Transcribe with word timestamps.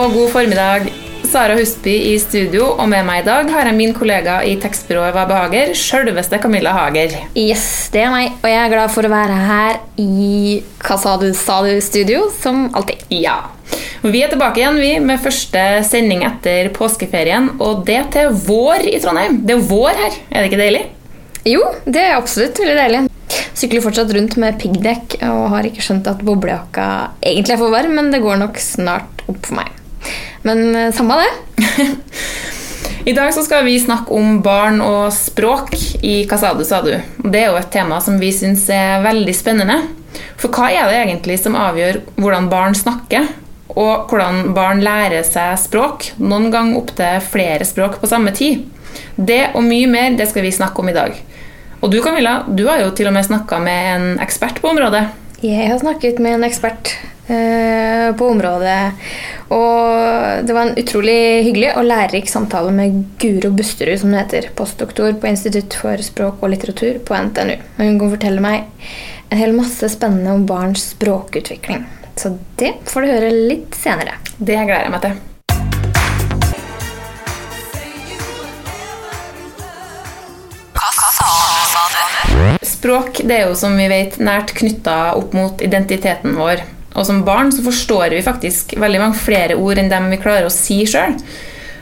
og 0.00 0.14
god 0.16 0.30
formiddag. 0.32 0.86
Sara 1.28 1.54
Husby 1.58 1.92
i 1.92 2.14
studio, 2.18 2.70
og 2.72 2.88
med 2.88 3.04
meg 3.04 3.20
i 3.20 3.24
dag 3.26 3.50
har 3.52 3.68
jeg 3.68 3.76
min 3.76 3.92
kollega 3.94 4.38
i 4.48 4.54
tekstbyrået 4.58 5.12
Hva 5.14 5.26
behager, 5.28 5.74
sjølveste 5.76 6.38
Camilla 6.40 6.72
Hager. 6.72 7.12
Yes, 7.38 7.90
det 7.92 8.06
er 8.06 8.12
meg, 8.14 8.32
og 8.40 8.48
jeg 8.48 8.60
er 8.62 8.72
glad 8.72 8.94
for 8.94 9.06
å 9.06 9.10
være 9.12 9.36
her 9.44 9.78
i 10.00 10.62
Hva 10.80 10.96
sa 11.02 11.18
du, 11.20 11.28
sa 11.36 11.58
du-studio, 11.66 12.24
som 12.40 12.70
alltid. 12.72 13.04
Ja. 13.12 13.36
Vi 14.00 14.22
er 14.24 14.32
tilbake 14.32 14.62
igjen 14.62 14.80
vi, 14.80 14.94
med 15.04 15.20
første 15.20 15.64
sending 15.86 16.24
etter 16.26 16.72
påskeferien, 16.76 17.52
og 17.60 17.84
det 17.90 18.00
til 18.16 18.32
vår 18.46 18.88
i 18.88 18.96
Trondheim. 19.04 19.42
Det 19.44 19.58
er 19.58 19.66
vår 19.68 20.00
her, 20.00 20.20
er 20.30 20.40
det 20.40 20.48
ikke 20.48 20.62
deilig? 20.62 20.84
Jo, 21.50 21.66
det 21.84 22.06
er 22.06 22.16
absolutt 22.16 22.62
veldig 22.62 22.78
deilig. 22.80 23.02
Sykler 23.60 23.84
fortsatt 23.84 24.16
rundt 24.16 24.38
med 24.40 24.56
piggdekk 24.62 25.20
og 25.28 25.50
har 25.52 25.68
ikke 25.68 25.84
skjønt 25.84 26.08
at 26.08 26.24
boblejakka 26.24 26.88
egentlig 27.20 27.58
er 27.58 27.60
for 27.60 27.76
varm, 27.76 27.92
men 28.00 28.08
det 28.14 28.22
går 28.24 28.40
nok 28.40 28.56
snart 28.64 29.28
opp 29.28 29.44
for 29.44 29.60
meg. 29.60 29.76
Men 30.46 30.76
eh, 30.76 30.92
samme 30.96 31.18
det. 31.20 31.30
I 33.10 33.14
dag 33.16 33.32
skal 33.34 33.64
vi 33.64 33.78
snakke 33.80 34.12
om 34.12 34.42
barn 34.44 34.82
og 34.84 35.08
språk 35.16 35.72
i 36.04 36.20
Hva 36.28 36.36
sa 36.40 36.52
du, 36.54 36.66
sa 36.68 36.82
du? 36.84 36.92
Det 37.24 37.40
er 37.40 37.48
jo 37.48 37.60
et 37.60 37.70
tema 37.72 38.00
som 38.04 38.18
vi 38.20 38.28
syns 38.34 38.66
er 38.74 39.00
veldig 39.04 39.34
spennende. 39.36 39.78
For 40.40 40.52
hva 40.52 40.68
er 40.72 40.90
det 40.90 40.98
egentlig 40.98 41.38
som 41.40 41.56
avgjør 41.58 42.02
hvordan 42.20 42.50
barn 42.52 42.76
snakker, 42.76 43.28
og 43.70 44.10
hvordan 44.10 44.50
barn 44.56 44.82
lærer 44.84 45.24
seg 45.26 45.56
språk? 45.62 46.10
Noen 46.18 46.50
gang 46.52 46.74
opptil 46.78 47.22
flere 47.24 47.66
språk 47.68 48.00
på 48.02 48.10
samme 48.10 48.34
tid. 48.36 48.66
Det 49.16 49.52
og 49.54 49.64
mye 49.64 49.88
mer 49.90 50.16
det 50.18 50.28
skal 50.30 50.44
vi 50.44 50.54
snakke 50.54 50.82
om 50.82 50.90
i 50.90 50.96
dag. 50.96 51.16
Og 51.80 51.88
du 51.92 52.00
Camilla, 52.04 52.42
du 52.48 52.66
har 52.68 52.82
jo 52.82 52.90
til 52.92 53.08
og 53.08 53.16
med 53.16 53.24
snakka 53.24 53.60
med 53.62 53.90
en 53.94 54.08
ekspert 54.20 54.60
på 54.60 54.72
området. 54.74 55.06
Jeg 55.40 55.70
har 55.70 55.78
snakket 55.80 56.18
med 56.20 56.34
en 56.36 56.44
ekspert 56.44 56.90
eh, 57.32 58.10
på 58.12 58.26
området, 58.28 58.92
og 59.48 60.44
det 60.44 60.52
var 60.52 60.66
en 60.66 60.76
utrolig 60.82 61.46
hyggelig 61.46 61.70
og 61.80 61.86
lærerik 61.88 62.28
samtale 62.28 62.74
med 62.76 62.98
Guro 63.22 63.48
Busterud, 63.56 63.96
som 64.02 64.12
det 64.12 64.26
heter, 64.26 64.50
postdoktor 64.58 65.16
på 65.16 65.30
Institutt 65.30 65.78
for 65.80 66.04
språk 66.04 66.44
og 66.44 66.52
litteratur 66.52 67.00
på 67.08 67.16
NTNU. 67.30 67.56
Og 67.56 67.80
hun 67.86 67.98
kan 68.02 68.14
fortelle 68.18 68.44
meg 68.44 68.68
en 69.30 69.40
hel 69.40 69.56
masse 69.56 69.88
spennende 69.96 70.36
om 70.36 70.44
barns 70.44 70.90
språkutvikling. 70.92 71.88
Så 72.20 72.34
det 72.60 72.74
får 72.92 73.00
du 73.00 73.12
høre 73.14 73.32
litt 73.32 73.80
senere. 73.80 74.20
Det 74.36 74.60
gleder 74.60 74.90
jeg 74.90 74.96
meg 74.98 75.04
til. 75.08 75.18
Språk 82.80 83.18
det 83.28 83.34
er 83.36 83.48
jo 83.50 83.56
som 83.60 83.74
vi 83.76 83.90
vet 83.92 84.14
nært 84.24 84.54
knytta 84.56 85.12
opp 85.18 85.34
mot 85.36 85.60
identiteten 85.60 86.32
vår. 86.38 86.62
Og 86.96 87.04
som 87.04 87.20
barn 87.26 87.52
så 87.52 87.60
forstår 87.62 88.14
vi 88.14 88.22
faktisk 88.24 88.72
veldig 88.80 89.02
mange 89.02 89.20
flere 89.20 89.58
ord 89.60 89.78
enn 89.78 89.90
dem 89.92 90.08
vi 90.08 90.18
klarer 90.22 90.48
å 90.48 90.54
si 90.54 90.78
sjøl. 90.88 91.18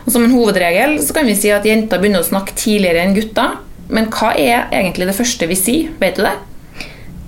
Og 0.03 0.11
som 0.11 0.25
en 0.25 0.35
hovedregel 0.35 0.97
så 1.05 1.15
kan 1.15 1.29
vi 1.29 1.37
si 1.39 1.53
at 1.55 1.67
jenter 1.69 2.03
begynner 2.03 2.25
å 2.25 2.27
snakke 2.27 2.57
tidligere 2.59 3.05
enn 3.05 3.15
gutter. 3.15 3.61
Men 3.95 4.11
hva 4.11 4.33
er 4.35 4.67
egentlig 4.75 5.07
det 5.07 5.17
første 5.17 5.47
vi 5.49 5.57
sier? 5.61 5.95
Vet 6.03 6.19
du 6.19 6.25
det? 6.27 6.35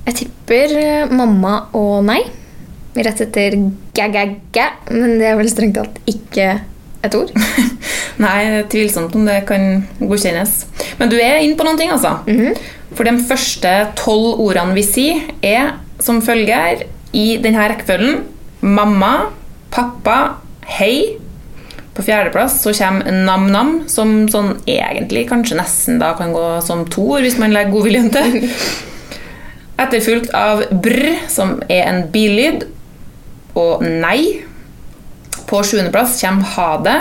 Jeg 0.09 0.19
tipper 0.25 0.75
eh, 0.81 1.15
mamma 1.15 1.55
og 1.79 2.03
nei. 2.09 2.25
Rett 2.97 3.23
etter 3.23 3.55
gæ-gæ-gæ, 3.95 4.67
men 4.91 5.15
det 5.21 5.31
er 5.31 5.39
vel 5.39 5.53
strengt 5.53 5.79
tatt 5.79 6.03
ikke 6.11 6.49
et 7.07 7.15
ord. 7.17 7.31
Nei, 8.25 8.33
det 8.51 8.57
er 8.59 8.67
tvilsomt 8.73 9.15
om 9.17 9.29
det 9.29 9.39
kan 9.49 9.85
godkjennes. 10.01 10.57
Men 10.99 11.13
du 11.13 11.15
er 11.17 11.39
inne 11.41 11.57
på 11.57 11.65
noen 11.65 11.79
ting, 11.79 11.93
altså. 11.95 12.17
For 12.97 13.07
de 13.07 13.15
første 13.23 13.71
tolv 13.99 14.41
ordene 14.43 14.75
vi 14.77 14.85
sier, 14.85 15.23
er 15.43 15.75
som 16.03 16.21
følger 16.25 16.85
i 17.17 17.27
denne 17.43 17.69
rekkefølgen 17.71 18.23
mamma, 18.61 19.31
pappa, 19.73 20.37
hei. 20.79 21.17
På 21.95 22.05
fjerdeplass 22.07 22.61
så 22.63 22.73
kommer 22.77 23.11
nam-nam, 23.27 23.73
som 23.91 24.29
sånn 24.31 24.55
egentlig 24.69 25.27
kanskje 25.31 25.59
nesten 25.59 25.99
da 26.01 26.13
kan 26.19 26.35
gå 26.35 26.45
som 26.65 26.87
to 26.89 27.07
ord 27.17 27.27
hvis 27.27 27.39
man 27.41 27.55
legger 27.55 27.75
godviljen 27.75 28.11
til. 28.15 28.47
Etterfulgt 29.83 30.31
av 30.37 30.67
brr, 30.71 31.25
som 31.33 31.59
er 31.69 31.89
en 31.89 32.05
billyd, 32.13 32.67
og 33.59 33.83
nei. 33.83 34.47
På 35.51 35.65
sjuendeplass 35.67 36.21
kommer 36.23 36.55
ha 36.55 36.71
det, 36.85 36.99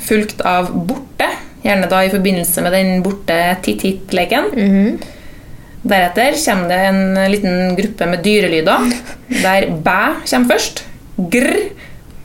fulgt 0.00 0.40
av 0.46 0.70
borte, 0.88 1.26
gjerne 1.60 1.88
da 1.90 2.04
i 2.06 2.12
forbindelse 2.12 2.62
med 2.64 2.72
den 2.72 3.02
borte 3.04 3.36
titt-titt-leken. 3.66 4.54
Deretter 5.82 6.34
kommer 6.44 6.68
det 6.68 6.80
en 6.90 7.32
liten 7.32 7.76
gruppe 7.76 8.06
med 8.10 8.24
dyrelyder, 8.24 8.90
der 9.40 9.68
bæ 9.80 10.00
kommer 10.28 10.52
først, 10.52 10.82
grr, 11.32 11.54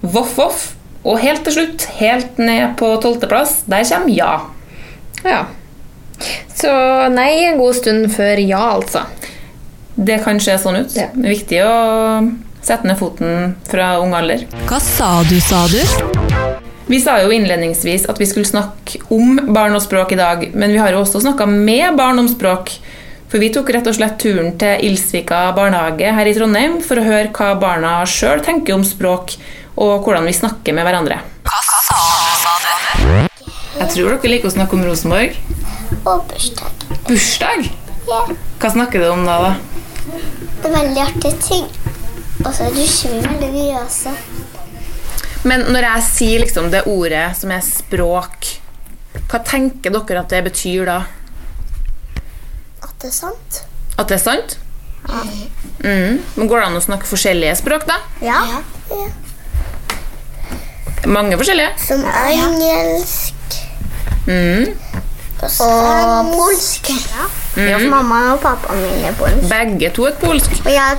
voff-voff, 0.03 0.73
og 1.05 1.21
helt 1.21 1.45
til 1.45 1.55
slutt, 1.59 1.85
helt 1.99 2.39
ned 2.41 2.75
på 2.79 2.89
tolvteplass, 3.01 3.61
der 3.69 3.85
kommer 3.87 4.11
ja. 4.11 4.33
Ja. 5.23 5.45
Så 6.55 6.71
nei 7.13 7.29
en 7.45 7.59
god 7.59 7.77
stund 7.79 8.09
før 8.15 8.41
ja, 8.43 8.63
altså. 8.75 9.05
Det 9.95 10.19
kan 10.25 10.39
se 10.43 10.57
sånn 10.59 10.81
ut. 10.81 10.95
Ja. 10.97 11.07
Det 11.13 11.23
er 11.23 11.35
viktig 11.37 11.61
å 11.63 11.75
sette 12.65 12.87
ned 12.89 12.99
foten 12.99 13.55
fra 13.69 13.95
ung 14.01 14.15
alder. 14.17 14.43
Hva 14.67 14.81
sa 14.83 15.21
du, 15.29 15.37
sa 15.43 15.63
du? 15.71 15.79
Vi 16.89 16.99
sa 17.01 17.15
jo 17.23 17.31
innledningsvis 17.33 18.05
at 18.11 18.19
vi 18.21 18.27
skulle 18.29 18.49
snakke 18.49 18.99
om 19.13 19.39
barn 19.55 19.77
og 19.77 19.81
språk 19.85 20.13
i 20.13 20.19
dag, 20.19 20.43
men 20.53 20.75
vi 20.75 20.81
har 20.81 20.91
jo 20.93 21.01
også 21.05 21.23
snakka 21.23 21.47
med 21.49 21.95
barn 21.97 22.19
om 22.21 22.29
språk. 22.29 22.75
For 23.31 23.41
vi 23.41 23.49
tok 23.53 23.71
rett 23.73 23.87
og 23.89 23.95
slett 23.97 24.19
turen 24.21 24.51
til 24.61 24.83
Ilsvika 24.85 25.47
barnehage 25.57 26.11
her 26.13 26.29
i 26.29 26.33
Trondheim 26.37 26.77
for 26.85 27.01
å 27.01 27.05
høre 27.05 27.31
hva 27.33 27.55
barna 27.59 27.93
sjøl 28.09 28.43
tenker 28.45 28.77
om 28.77 28.85
språk, 28.85 29.33
og 29.75 30.05
hvordan 30.05 30.27
vi 30.29 30.35
snakker 30.37 30.75
med 30.77 30.85
hverandre. 30.87 31.17
Jeg 33.75 33.87
tror 33.91 34.13
dere 34.13 34.31
liker 34.31 34.47
å 34.47 34.53
snakke 34.53 34.77
om 34.77 34.85
Rosenborg. 34.85 35.35
Og 36.05 36.21
bursdag. 36.29 36.85
Bursdag? 37.09 37.65
Ja. 38.07 38.21
Hva 38.61 38.71
snakker 38.71 39.01
du 39.01 39.09
om 39.09 39.25
da? 39.27 39.39
da? 39.41 39.51
Det 40.61 40.69
er 40.69 40.77
veldig 40.77 41.03
artige 41.03 41.41
ting. 41.41 41.67
Og 42.45 42.51
så 42.53 42.69
rusher 42.75 43.17
vi 43.17 43.25
veldig 43.25 43.51
mye 43.55 43.81
også. 43.81 44.13
Men 45.49 45.67
når 45.73 45.89
jeg 45.89 46.05
sier 46.07 46.41
liksom 46.45 46.71
det 46.73 46.85
ordet 46.89 47.27
som 47.37 47.51
er 47.53 47.65
språk, 47.65 48.53
hva 49.29 49.41
tenker 49.45 49.93
dere 49.93 50.21
at 50.23 50.33
det 50.33 50.41
betyr 50.47 50.87
da? 50.89 50.99
Det 53.05 53.11
er 53.11 53.13
sant. 53.13 53.57
At 54.01 54.09
det 54.09 54.15
er 54.17 54.23
sant? 54.23 54.55
Mm. 55.05 56.15
Men 56.35 56.47
Går 56.49 56.57
det 56.63 56.65
an 56.71 56.77
å 56.79 56.81
snakke 56.81 57.05
forskjellige 57.05 57.51
språk, 57.59 57.83
da? 57.85 57.99
Ja. 58.25 58.39
ja. 58.89 59.03
Mange 61.05 61.37
forskjellige. 61.37 61.75
Som 61.85 62.01
engelsk 62.09 63.33
Mm. 64.25 64.71
og 65.45 66.31
polsk. 66.33 66.89
Ja. 66.89 67.27
Mm. 67.77 67.89
Mamma 67.91 68.21
og 68.33 68.39
pappa 68.41 68.73
min 68.73 69.05
er 69.05 69.13
polsk. 69.19 69.45
Begge 69.51 69.91
to 69.93 70.07
er 70.09 70.15
polsk. 70.17 70.55
Og 70.65 70.71
jeg, 70.73 70.97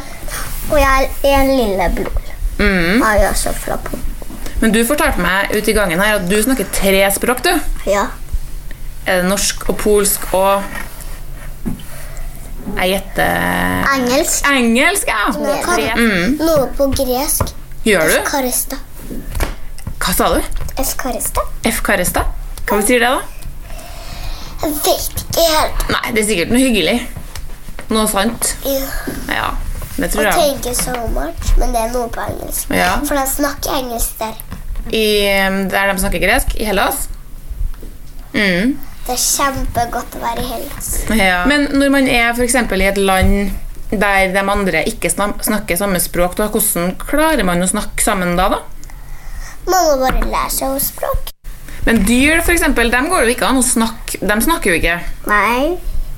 og 0.71 0.79
jeg 0.79 1.09
er 1.25 1.41
en 1.41 1.51
lillebror. 1.57 2.23
Mm. 2.61 3.03
Jeg 3.03 3.25
er 3.25 3.29
også 3.33 3.51
fra 3.59 3.77
Polen. 3.83 4.05
Men 4.61 4.73
du 4.73 4.79
fortalte 4.87 5.19
meg 5.21 5.51
ute 5.59 5.71
i 5.71 5.75
gangen 5.75 5.99
her 6.01 6.21
at 6.21 6.31
du 6.31 6.39
snakker 6.43 6.71
tre 6.73 7.03
språk, 7.13 7.43
du. 7.45 7.51
Ja. 7.91 8.07
Er 9.07 9.25
det 9.25 9.29
norsk 9.33 9.67
og 9.69 9.77
polsk 9.83 10.31
og 10.39 10.63
Jeg 12.77 12.91
gjetter 12.93 13.87
Engelsk. 13.97 14.49
Engelsk, 14.51 15.09
ja. 15.09 15.31
Noe, 15.41 15.57
Tre. 15.65 15.87
Mm. 15.97 16.37
noe 16.43 16.67
på 16.77 16.89
gresk. 16.93 17.53
Gjør 17.87 18.11
du? 18.11 18.17
Eskarista. 18.21 18.77
Hva 20.03 20.15
sa 20.15 20.29
du? 20.35 20.41
Eskarista? 20.83 21.45
F. 21.67 21.81
Karestad? 21.87 22.29
Hva 22.67 22.81
betyr 22.83 23.01
det, 23.01 23.11
da? 23.11 23.21
Jeg 24.63 24.73
vet 24.73 25.23
ikke 25.23 25.47
helt. 25.47 25.87
Nei, 25.95 26.03
det 26.17 26.23
er 26.23 26.29
sikkert 26.31 26.53
noe 26.53 26.63
hyggelig. 26.63 26.97
Noe 27.93 28.07
sant. 28.11 28.53
Ja. 28.67 28.87
Ja, 29.31 29.49
det 29.97 30.11
tror 30.13 30.27
Og 30.27 30.29
jeg. 30.29 30.35
tenker 30.57 30.75
so 30.79 30.95
much, 31.15 31.53
men 31.61 31.73
det 31.75 31.81
er 31.87 31.93
noe 31.95 32.09
på 32.13 32.25
engelsk. 32.27 32.73
Ja. 32.75 32.97
For 33.07 33.17
de 33.19 33.25
snakker 33.31 33.77
engelsk 33.81 34.19
der. 34.21 34.35
I, 34.91 35.05
um, 35.49 35.61
der 35.73 35.93
de 35.93 35.99
snakker 36.05 36.23
gresk? 36.23 36.53
I 36.61 36.67
Hellas? 36.69 37.07
Mm. 38.35 38.77
Det 39.07 39.15
er 39.15 39.23
kjempegodt 39.23 40.17
å 40.19 40.21
være 40.23 40.43
i 40.43 40.49
Hellas. 40.51 40.89
Ja. 41.15 41.45
Men 41.47 41.69
når 41.79 41.93
man 41.95 42.09
er 42.11 42.33
for 42.35 42.43
eksempel 42.43 42.83
i 42.83 42.89
et 42.91 42.99
land 42.99 43.53
der 43.93 44.33
de 44.35 44.43
andre 44.43 44.81
ikke 44.91 45.13
snakker 45.15 45.79
samme 45.79 46.01
språk, 46.03 46.35
da, 46.41 46.49
hvordan 46.51 46.97
klarer 46.99 47.47
man 47.47 47.63
å 47.63 47.69
snakke 47.71 48.03
sammen 48.03 48.35
da? 48.39 48.49
da? 48.57 48.59
Man 49.67 49.87
må 49.87 49.95
bare 50.03 50.27
lære 50.27 50.51
seg 50.51 50.75
å 50.75 50.81
språk. 50.83 51.31
Men 51.87 52.03
dyr, 52.07 52.41
for 52.43 52.51
eksempel, 52.57 52.91
dem 52.91 53.07
går 53.13 53.23
det 53.23 53.31
jo 53.31 53.37
ikke 53.37 53.47
an 53.53 53.61
å 53.61 53.63
snakke 53.63 54.19
De 54.27 54.37
snakker 54.43 54.73
jo 54.73 54.79
ikke. 54.81 54.97
Nei. 55.31 55.77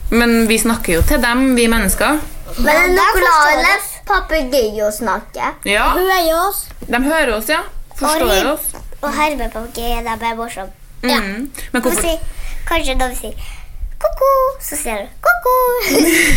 Men 0.09 0.47
vi 0.49 0.57
snakker 0.63 0.95
jo 0.97 1.03
til 1.05 1.21
dem, 1.21 1.51
vi 1.59 1.67
mennesker. 1.69 2.23
Men 2.65 2.95
nå 2.97 3.05
klarer 3.19 3.85
papegøye 4.09 4.87
å 4.87 4.91
snakke. 4.95 5.53
Ja, 5.69 5.91
Hører 5.99 6.33
oss. 6.39 6.65
De 6.89 7.03
hører 7.05 7.35
oss, 7.37 7.53
ja. 7.53 7.61
Forstår 8.01 8.33
Og- 8.33 8.53
oss. 8.55 8.73
Og 9.03 9.13
hermepapegøye 9.13 10.01
er 10.01 10.17
bare 10.17 10.35
morsomt. 10.41 10.73
Mm. 11.05 11.51
Men 11.73 11.83
Hvorfor? 11.83 12.17
Si, 12.69 12.75
kanskje 12.75 12.95
da 13.01 13.07
vi 13.09 13.17
sier 13.17 13.35
ko-ko, 13.99 14.27
så 14.61 14.77
sier 14.77 14.99
du 15.01 15.09
ko-ko. 15.25 15.53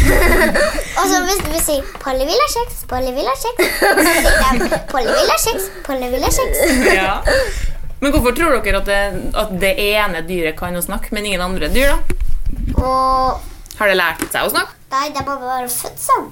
og 1.00 1.10
så 1.12 1.18
hvis 1.28 1.42
du 1.44 1.58
sier 1.60 1.90
Polly 2.00 2.24
vil 2.26 2.40
ha 2.40 2.48
kjeks, 2.54 2.86
Polly 2.88 3.12
vil 3.12 3.28
ha 3.28 3.36
kjeks, 3.36 3.74
så 3.82 3.92
sier 4.00 4.62
de 4.62 4.80
Polly 4.90 5.12
vil 5.12 5.32
ha 5.34 5.38
kjeks, 5.44 5.68
Polly 5.86 6.08
vil 6.14 6.24
ha 6.24 6.32
kjeks. 6.32 6.62
Ja. 6.88 7.12
Men 8.00 8.16
hvorfor 8.16 8.34
tror 8.38 8.58
dere 8.64 8.80
at 8.80 8.88
det, 8.88 9.02
at 9.44 9.54
det 9.62 9.76
ene 9.84 10.24
dyret 10.26 10.56
kan 10.58 10.80
å 10.80 10.82
snakke, 10.82 11.12
men 11.12 11.28
ingen 11.28 11.44
andre 11.44 11.70
dyr? 11.74 11.92
da? 11.92 12.00
Og 12.80 13.78
Har 13.78 13.92
det 13.92 14.00
lært 14.00 14.24
seg 14.32 14.48
å 14.48 14.54
snakke? 14.56 14.78
nei, 14.92 15.08
det 15.12 15.22
er 15.22 15.28
bare 15.28 15.68
født 15.72 16.00
sånn. 16.00 16.26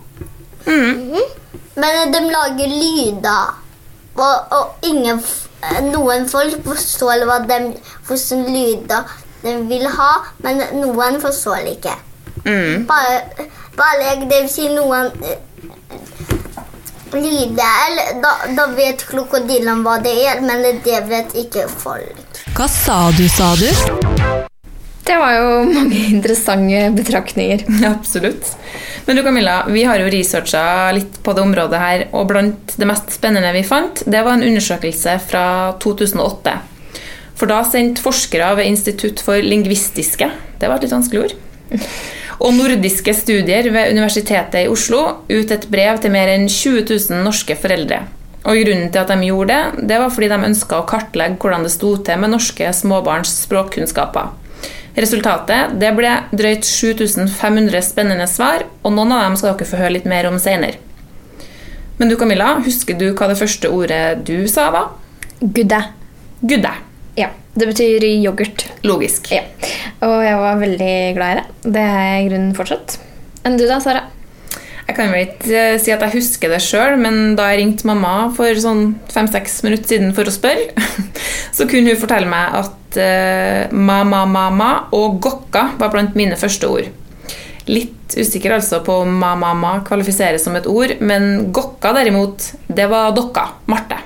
Mm. 0.66 1.20
Men 1.80 2.12
de 2.16 2.20
lager 2.32 2.72
lyder, 2.72 3.54
og, 4.16 4.56
og 4.56 4.88
ingen, 4.88 5.22
noen 5.92 6.28
folk 6.32 6.64
forstår 6.66 7.28
hva 7.28 7.42
de, 7.48 7.60
hvordan 8.08 8.48
lyder 8.52 9.20
de 9.44 9.56
vil 9.70 9.88
ha, 9.88 10.12
men 10.44 10.64
noen 10.82 11.20
forstår 11.24 11.64
det 11.66 11.78
ikke. 11.78 11.96
Mm. 12.46 12.86
Bare, 12.90 13.48
bare 13.78 14.16
det 14.24 14.44
vil 14.44 14.50
si 14.52 14.68
noen 14.72 15.12
eh, 15.24 15.40
lyder, 17.16 18.00
da, 18.24 18.34
da 18.56 18.68
vet 18.76 19.06
krokodillen 19.10 19.84
hva 19.86 19.98
det 20.04 20.16
er, 20.28 20.44
men 20.46 20.64
det 20.86 21.02
vet 21.10 21.36
ikke 21.40 21.68
folk. 21.72 22.44
Hva 22.58 22.68
sa 22.72 23.02
du, 23.16 23.26
sa 23.32 23.54
du? 23.60 23.70
Det 25.10 25.16
var 25.18 25.34
jo 25.34 25.54
mange 25.66 26.00
interessante 26.12 26.82
betraktninger. 26.94 27.64
Absolutt. 27.96 28.52
Men 29.08 29.18
du 29.18 29.24
Camilla, 29.26 29.64
vi 29.68 29.84
har 29.88 29.98
jo 29.98 30.10
researcha 30.14 30.92
litt 30.94 31.18
på 31.26 31.34
det 31.34 31.42
området 31.42 31.80
her, 31.82 32.04
og 32.14 32.28
blant 32.30 32.76
det 32.78 32.86
mest 32.86 33.10
spennende 33.16 33.54
vi 33.56 33.64
fant, 33.66 34.04
det 34.06 34.22
var 34.22 34.38
en 34.38 34.46
undersøkelse 34.46 35.16
fra 35.26 35.46
2008. 35.82 36.54
For 37.40 37.48
da 37.48 37.62
sendte 37.64 38.04
forskere 38.04 38.52
ved 38.60 38.68
Institutt 38.68 39.22
for 39.24 39.40
lingvistiske 39.40 40.28
det 40.60 40.68
var 40.68 40.76
et 40.76 40.86
litt 40.86 40.96
vanskelig 40.96 41.22
ord, 41.24 41.36
og 42.44 42.56
nordiske 42.58 43.14
studier 43.16 43.70
ved 43.72 43.94
Universitetet 43.96 44.66
i 44.66 44.72
Oslo 44.72 45.02
ut 45.30 45.54
et 45.56 45.68
brev 45.72 46.02
til 46.04 46.12
mer 46.12 46.32
enn 46.34 46.50
20 46.52 46.84
000 46.84 47.24
norske 47.24 47.56
foreldre. 47.60 48.02
Og 48.48 48.60
Grunnen 48.60 48.92
til 48.92 49.02
at 49.02 49.12
de 49.12 49.30
gjorde 49.30 49.56
det, 49.56 49.88
det 49.88 50.02
var 50.02 50.12
fordi 50.12 50.30
de 50.32 50.42
ønska 50.50 50.80
å 50.80 50.88
kartlegge 50.88 51.40
hvordan 51.40 51.64
det 51.64 51.72
sto 51.74 51.94
til 52.04 52.20
med 52.20 52.34
norske 52.34 52.72
småbarns 52.76 53.34
språkkunnskaper. 53.46 54.36
Resultatet 55.00 55.78
det 55.80 55.94
ble 55.96 56.12
drøyt 56.36 56.68
7500 56.68 57.84
spennende 57.86 58.28
svar, 58.32 58.66
og 58.84 58.96
noen 58.96 59.16
av 59.16 59.24
dem 59.28 59.40
skal 59.40 59.54
dere 59.54 59.70
få 59.70 59.80
høre 59.80 59.96
litt 59.96 60.10
mer 60.10 60.28
om 60.32 60.40
senere. 60.42 60.80
Men 62.00 62.12
du 62.12 62.16
Camilla, 62.20 62.54
husker 62.64 62.96
du 63.00 63.10
hva 63.12 63.28
det 63.32 63.40
første 63.40 63.72
ordet 63.76 64.04
du 64.28 64.48
sa 64.52 64.70
var? 64.76 64.94
Gudde. 65.40 65.84
Gudde. 66.40 66.89
Ja, 67.18 67.32
det 67.56 67.68
betyr 67.72 68.06
yoghurt. 68.10 68.66
Logisk. 68.86 69.32
Ja. 69.34 69.44
Og 70.06 70.20
jeg 70.24 70.38
var 70.40 70.62
veldig 70.62 70.94
glad 71.18 71.32
i 71.32 71.40
det. 71.40 71.74
Det 71.76 71.84
er 71.84 72.00
jeg 72.06 72.24
i 72.24 72.30
grunnen 72.30 72.56
fortsatt. 72.58 72.98
Enn 73.48 73.58
du 73.60 73.66
da, 73.68 73.80
Sara? 73.84 74.06
Jeg 74.90 74.98
kan 74.98 75.12
vel 75.14 75.28
ikke 75.28 75.54
eh, 75.54 75.80
si 75.82 75.94
at 75.94 76.02
jeg 76.02 76.16
husker 76.18 76.50
det 76.50 76.62
sjøl, 76.66 76.96
men 77.02 77.36
da 77.38 77.52
jeg 77.52 77.62
ringte 77.62 77.86
mamma 77.90 78.32
for 78.34 78.58
sånn 78.62 78.96
fem-seks 79.14 79.60
minutter 79.66 79.94
siden 79.94 80.16
for 80.18 80.30
å 80.30 80.34
spørre, 80.34 80.72
så 81.58 81.68
kunne 81.70 81.94
hun 81.94 82.02
fortelle 82.02 82.30
meg 82.30 82.62
at 82.64 82.76
Ma, 82.90 84.00
ma, 84.02 84.24
ma, 84.26 84.48
ma 84.50 84.70
og 84.98 85.20
gokka 85.22 85.76
var 85.78 85.92
blant 85.94 86.16
mine 86.18 86.34
første 86.42 86.66
ord. 86.66 86.88
Litt 87.70 88.16
usikker 88.18 88.56
altså 88.56 88.80
på 88.82 88.96
om 89.04 89.12
ma-ma-ma 89.22 89.76
kvalifiseres 89.86 90.42
som 90.42 90.56
et 90.58 90.66
ord, 90.66 90.96
men 91.06 91.52
gokka 91.54 91.92
derimot, 92.00 92.48
det 92.66 92.88
var 92.90 93.14
dokka. 93.14 93.46
Marte. 93.70 94.00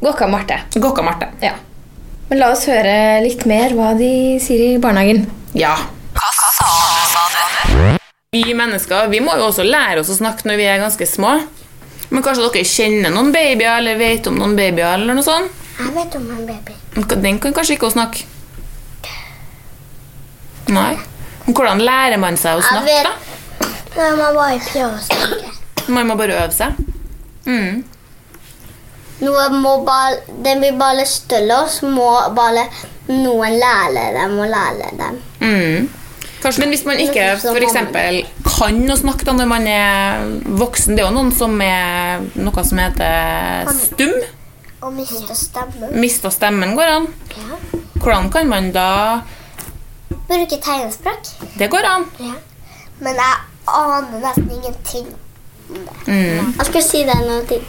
Gokka 0.00 0.28
Marte. 0.32 0.62
Gokka 0.80 1.04
Marte. 1.04 1.28
Ja. 1.44 1.52
Men 2.30 2.40
la 2.42 2.48
oss 2.50 2.64
høre 2.66 3.22
litt 3.22 3.44
mer 3.46 3.74
hva 3.78 3.92
de 3.98 4.10
sier 4.42 4.62
i 4.72 4.78
barnehagen. 4.82 5.24
Ja. 5.54 5.76
Hva 6.16 6.30
sa 6.34 6.48
du. 7.30 7.98
Vi 8.36 8.54
mennesker 8.56 9.06
vi 9.12 9.20
må 9.24 9.36
jo 9.38 9.46
også 9.46 9.64
lære 9.64 10.02
oss 10.02 10.10
å 10.12 10.16
snakke 10.18 10.48
når 10.48 10.58
vi 10.60 10.66
er 10.68 10.82
ganske 10.82 11.06
små. 11.08 11.36
Men 12.10 12.24
kanskje 12.26 12.48
dere 12.48 12.66
kjenner 12.66 13.14
noen 13.14 13.30
babyer 13.34 13.78
eller 13.78 13.98
vet 14.00 14.26
om 14.30 14.36
noen 14.38 14.56
babyer? 14.58 14.98
eller 14.98 15.14
noe 15.16 15.26
sånt? 15.26 15.62
Jeg 15.76 15.92
vet 15.94 16.14
om 16.18 16.26
en 16.32 16.46
baby. 16.48 16.74
Den 17.22 17.38
kan 17.42 17.54
kanskje 17.54 17.76
ikke 17.76 17.90
å 17.90 17.94
snakke? 17.94 18.24
Nei. 20.72 20.96
Men 21.46 21.54
hvordan 21.54 21.82
lærer 21.86 22.18
man 22.18 22.38
seg 22.40 22.58
å 22.58 22.64
snakke, 22.64 23.02
da? 23.06 23.12
Når 23.96 24.16
man 24.18 24.34
bare 24.34 24.58
prøver 24.66 24.96
å 24.96 25.02
snakke. 25.06 25.52
Man 25.94 26.08
må 26.08 26.16
bare 26.18 26.40
øve 26.42 26.54
seg. 26.56 26.80
Mm. 27.46 27.84
Noen 29.24 29.60
må 29.62 29.78
bare, 29.86 30.18
de 30.44 30.56
blir 30.60 30.74
bare 30.76 31.06
større, 31.08 31.62
og 31.62 31.70
så 31.72 31.88
må 31.88 32.08
bare 32.36 32.66
noen 33.08 33.56
lære 33.60 34.10
dem 34.18 34.34
og 34.42 34.50
lære 34.52 34.90
dem. 34.98 35.20
Mm. 35.40 35.86
Kanskje, 36.42 36.62
men 36.62 36.74
hvis 36.74 36.84
man 36.84 37.00
ikke 37.00 37.28
for 37.40 37.64
eksempel, 37.64 38.20
kan 38.44 38.82
å 38.92 38.96
snakke 39.00 39.26
da 39.26 39.32
når 39.34 39.48
man 39.50 39.64
er 39.66 40.26
voksen 40.60 40.94
Det 40.94 41.02
er 41.02 41.08
jo 41.08 41.14
noen 41.16 41.32
som 41.34 41.56
er 41.64 42.26
noe 42.36 42.64
som 42.68 42.82
heter 42.82 43.72
stum. 43.80 44.12
Og 44.84 44.92
miste 44.94 45.34
stemmen. 45.34 45.96
Mista 45.96 46.30
stemmen 46.30 46.76
går 46.76 46.92
an. 46.98 47.08
Ja. 47.40 47.58
Hvordan 47.96 48.30
kan 48.30 48.52
man 48.52 48.70
da 48.76 48.90
Bruke 50.26 50.58
tegnespråk. 50.62 51.28
Det 51.58 51.70
går 51.70 51.86
an. 51.88 52.04
Ja. 52.20 52.36
Men 53.00 53.18
jeg 53.18 53.34
aner 53.66 54.20
nesten 54.22 54.50
ingenting. 54.50 55.08
Mm. 56.06 56.52
Jeg 56.58 56.66
skal 56.68 56.82
si 56.84 57.02
deg 57.08 57.22
noe 57.26 57.42
til. 57.48 57.62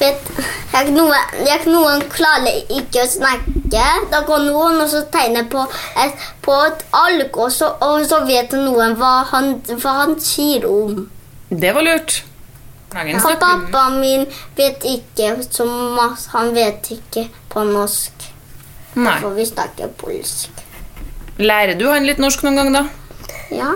Vet, 0.00 0.28
jeg, 0.72 0.92
noen, 0.94 1.34
jeg, 1.46 1.64
noen 1.66 2.04
klarer 2.12 2.60
ikke 2.70 3.02
å 3.02 3.10
snakke. 3.10 3.86
Da 4.12 4.22
går 4.28 4.46
noen 4.46 4.80
og 4.84 4.88
så 4.92 5.02
tegner 5.12 5.48
på 5.50 5.64
et, 5.98 6.26
på 6.44 6.56
et 6.68 6.84
ark, 6.96 7.36
og 7.36 7.50
så, 7.54 7.72
og 7.82 8.04
så 8.08 8.22
vet 8.28 8.54
noen 8.56 8.96
hva 9.00 9.14
han, 9.32 9.56
hva 9.72 9.96
han 10.02 10.16
sier 10.22 10.66
om. 10.70 11.04
Det 11.50 11.74
var 11.74 11.86
lurt. 11.86 12.22
Pappaen 12.90 14.00
min 14.02 14.24
vet 14.58 14.86
ikke 14.86 15.36
så 15.46 15.66
masse. 15.66 16.30
Han 16.34 16.54
vet 16.54 16.90
ikke 16.94 17.28
på 17.50 17.66
norsk. 17.66 18.30
Nei. 18.94 19.04
Derfor 19.06 19.36
vi 19.36 19.46
snakker 19.46 19.92
polsk. 19.98 20.64
Lærer 21.40 21.78
du 21.78 21.86
han 21.88 22.06
litt 22.06 22.18
norsk 22.20 22.42
noen 22.44 22.58
gang, 22.58 22.72
da? 22.74 22.82
Ja. 23.54 23.72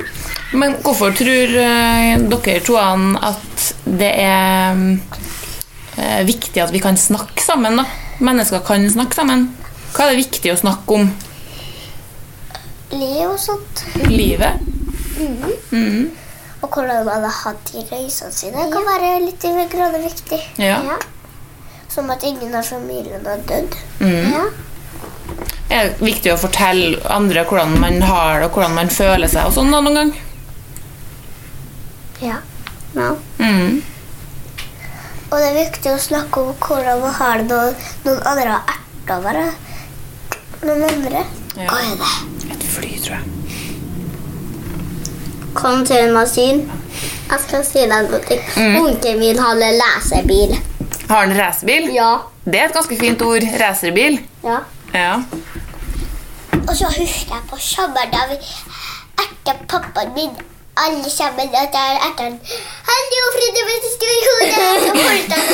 Men 0.55 0.77
hvorfor 0.85 1.15
tror 1.17 1.57
eh, 1.61 2.15
dere 2.31 2.61
to 2.65 2.79
at 2.79 3.69
det 3.85 4.11
er 4.23 4.81
eh, 5.99 6.21
viktig 6.27 6.63
at 6.63 6.73
vi 6.75 6.83
kan 6.83 6.97
snakke 6.97 7.43
sammen? 7.43 7.81
da? 7.81 7.87
Mennesker 8.25 8.63
kan 8.67 8.87
snakke 8.91 9.17
sammen. 9.19 9.49
Hva 9.95 10.07
er 10.07 10.15
det 10.15 10.25
viktig 10.25 10.53
å 10.53 10.59
snakke 10.59 10.99
om? 10.99 11.09
Liv 12.95 13.25
og 13.27 13.39
sånt. 13.43 13.85
Livet? 14.11 14.63
Mm. 15.19 16.11
Og 16.63 16.69
hvordan 16.71 17.05
man 17.07 17.27
har 17.27 17.35
hatt 17.43 17.75
i 17.75 17.83
reisene 17.91 18.33
sine 18.35 18.69
kan 18.73 18.87
være 18.87 19.19
litt 19.25 19.45
i 19.45 19.53
grad 19.71 19.97
viktig. 20.03 20.41
Ja. 20.63 20.79
Som 21.91 22.11
at 22.11 22.25
ingen 22.27 22.55
av 22.55 22.67
familien 22.67 23.27
har 23.27 23.43
dødd. 23.47 23.77
Mm. 24.01 24.64
Er 25.73 25.89
det 25.89 26.05
viktig 26.05 26.33
å 26.35 26.39
fortelle 26.39 27.01
andre 27.11 27.45
hvordan 27.49 27.79
man 27.81 28.03
har 28.05 28.41
det, 28.41 28.49
og 28.49 28.59
hvordan 28.59 28.77
man 28.77 28.93
føler 28.93 29.31
seg 29.31 29.49
og 29.49 29.55
sånn 29.57 29.73
da, 29.73 29.81
noen 29.85 29.97
gang? 30.01 30.13
Ja. 32.25 32.37
ja. 32.95 33.11
Mm. 33.41 33.81
Og 35.31 35.41
det 35.41 35.47
er 35.49 35.57
viktig 35.57 35.91
å 35.95 36.01
snakke 36.01 36.43
om 36.43 36.53
hvordan 36.61 37.01
man 37.03 37.17
har 37.17 37.41
det 37.41 37.49
når 37.49 37.73
noen 38.05 38.21
andre 38.33 38.51
har 38.53 38.75
erta 38.77 39.17
bare. 39.25 39.47
Noen 40.65 40.85
andre. 40.91 41.25
Ja. 41.57 41.71
Hva 41.71 41.81
er 41.81 41.97
det? 42.03 42.13
Et 42.55 42.69
fly, 42.75 42.93
tror 43.03 43.17
jeg. 43.17 43.27
Kom 45.55 45.85
til 45.87 46.01
en 46.03 46.15
maskin. 46.17 46.63
Jeg 47.31 47.43
skal 47.47 47.65
si 47.67 47.83
deg 47.89 48.13
noe. 48.13 48.39
Mm. 48.59 48.79
Onkelen 48.83 49.21
min 49.23 49.41
har 49.41 49.57
en 49.57 49.81
lesebil. 49.81 50.55
Har 51.09 51.25
han 51.25 51.35
racerbil? 51.37 51.91
Ja. 51.95 52.13
Det 52.45 52.61
er 52.61 52.69
et 52.69 52.77
ganske 52.77 52.97
fint 53.01 53.23
ord. 53.25 53.45
Racerbil. 53.61 54.21
ja. 54.45 54.63
Ja. 54.95 55.15
Og 56.69 56.77
så 56.77 56.87
husker 56.99 57.35
jeg 57.37 57.45
på 57.51 57.57
sommeren 57.59 58.13
da 58.15 58.27
vi 58.31 58.37
erta 59.25 59.53
pappaen 59.69 60.13
min. 60.19 60.35
Alle 60.85 61.11
sammen 61.11 61.55
at 61.63 61.75
jeg 61.79 61.99
erta 62.09 62.23
han. 62.27 62.37
Hallo, 62.91 63.21
Fride, 63.35 63.61
hvis 63.67 63.83
du 63.85 63.91
står 63.97 64.13
i 64.15 64.23
hodet, 64.29 64.71
så 64.85 64.91
holdt 65.07 65.33
han 65.35 65.45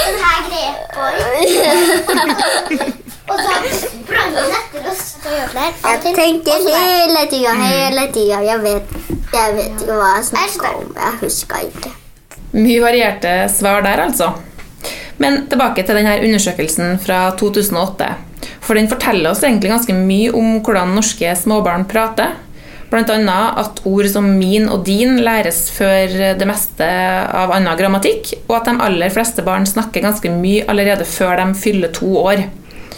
sånn 0.00 0.18
her 0.24 0.40
grep 0.48 0.78
på. 0.96 1.04
Og 3.32 3.38
så 3.44 3.52
sprang 3.78 4.34
han 4.36 4.56
etter 4.58 4.88
oss. 4.92 5.04
Jeg 5.24 6.14
tenker 6.16 6.66
hele 6.68 7.22
tida, 7.30 7.54
hele 7.60 8.06
tida. 8.16 8.40
Jeg 8.48 8.60
vet, 8.64 8.96
jeg 9.32 9.54
vet 9.56 9.84
ikke 9.86 10.00
hva 10.00 10.10
jeg 10.16 10.26
snakker 10.32 10.80
om. 10.82 10.90
Jeg 10.96 11.20
husker 11.22 11.68
ikke. 11.68 11.94
Mye 12.52 12.82
varierte 12.84 13.36
svar 13.52 13.84
der, 13.86 14.04
altså. 14.08 14.32
Men 15.22 15.46
tilbake 15.48 15.84
til 15.86 15.96
denne 15.96 16.18
undersøkelsen 16.26 16.98
fra 17.00 17.24
2008. 17.40 18.12
For 18.62 18.78
den 18.78 18.88
forteller 18.90 19.32
oss 19.32 19.42
egentlig 19.42 19.72
ganske 19.72 19.94
mye 19.96 20.32
om 20.38 20.58
hvordan 20.62 20.94
norske 20.96 21.34
småbarn 21.38 21.86
prater. 21.90 22.36
Annet 22.92 23.56
at 23.56 23.78
ord 23.88 24.06
som 24.12 24.26
min 24.36 24.66
og 24.68 24.82
din 24.84 25.16
læres 25.24 25.70
før 25.72 26.12
det 26.36 26.46
meste 26.48 26.84
av 26.84 27.54
annen 27.56 27.78
grammatikk, 27.78 28.34
og 28.50 28.58
at 28.58 28.68
de 28.68 28.74
aller 28.84 29.12
fleste 29.14 29.44
barn 29.46 29.64
snakker 29.64 30.04
ganske 30.04 30.28
mye 30.28 30.66
allerede 30.68 31.06
før 31.08 31.40
de 31.40 31.46
fyller 31.56 31.92
to 31.96 32.10
år. 32.20 32.44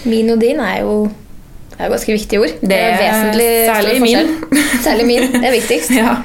Min 0.02 0.35
og 0.35 0.42
din 0.42 0.59
er 0.61 0.80
jo 0.83 0.97
Det 1.75 1.87
er 1.87 1.90
ganske 1.90 2.12
viktige 2.12 2.40
ord. 2.40 2.52
Det 2.61 2.76
er 2.78 2.99
vesentlig 3.00 3.47
stor 3.64 3.75
særlig 3.75 4.02
min. 4.02 4.28
Særlig 4.83 5.06
min. 5.06 5.25
Det 5.33 5.47
er 5.49 5.54
viktigst. 5.61 5.90
Ja. 6.00 6.16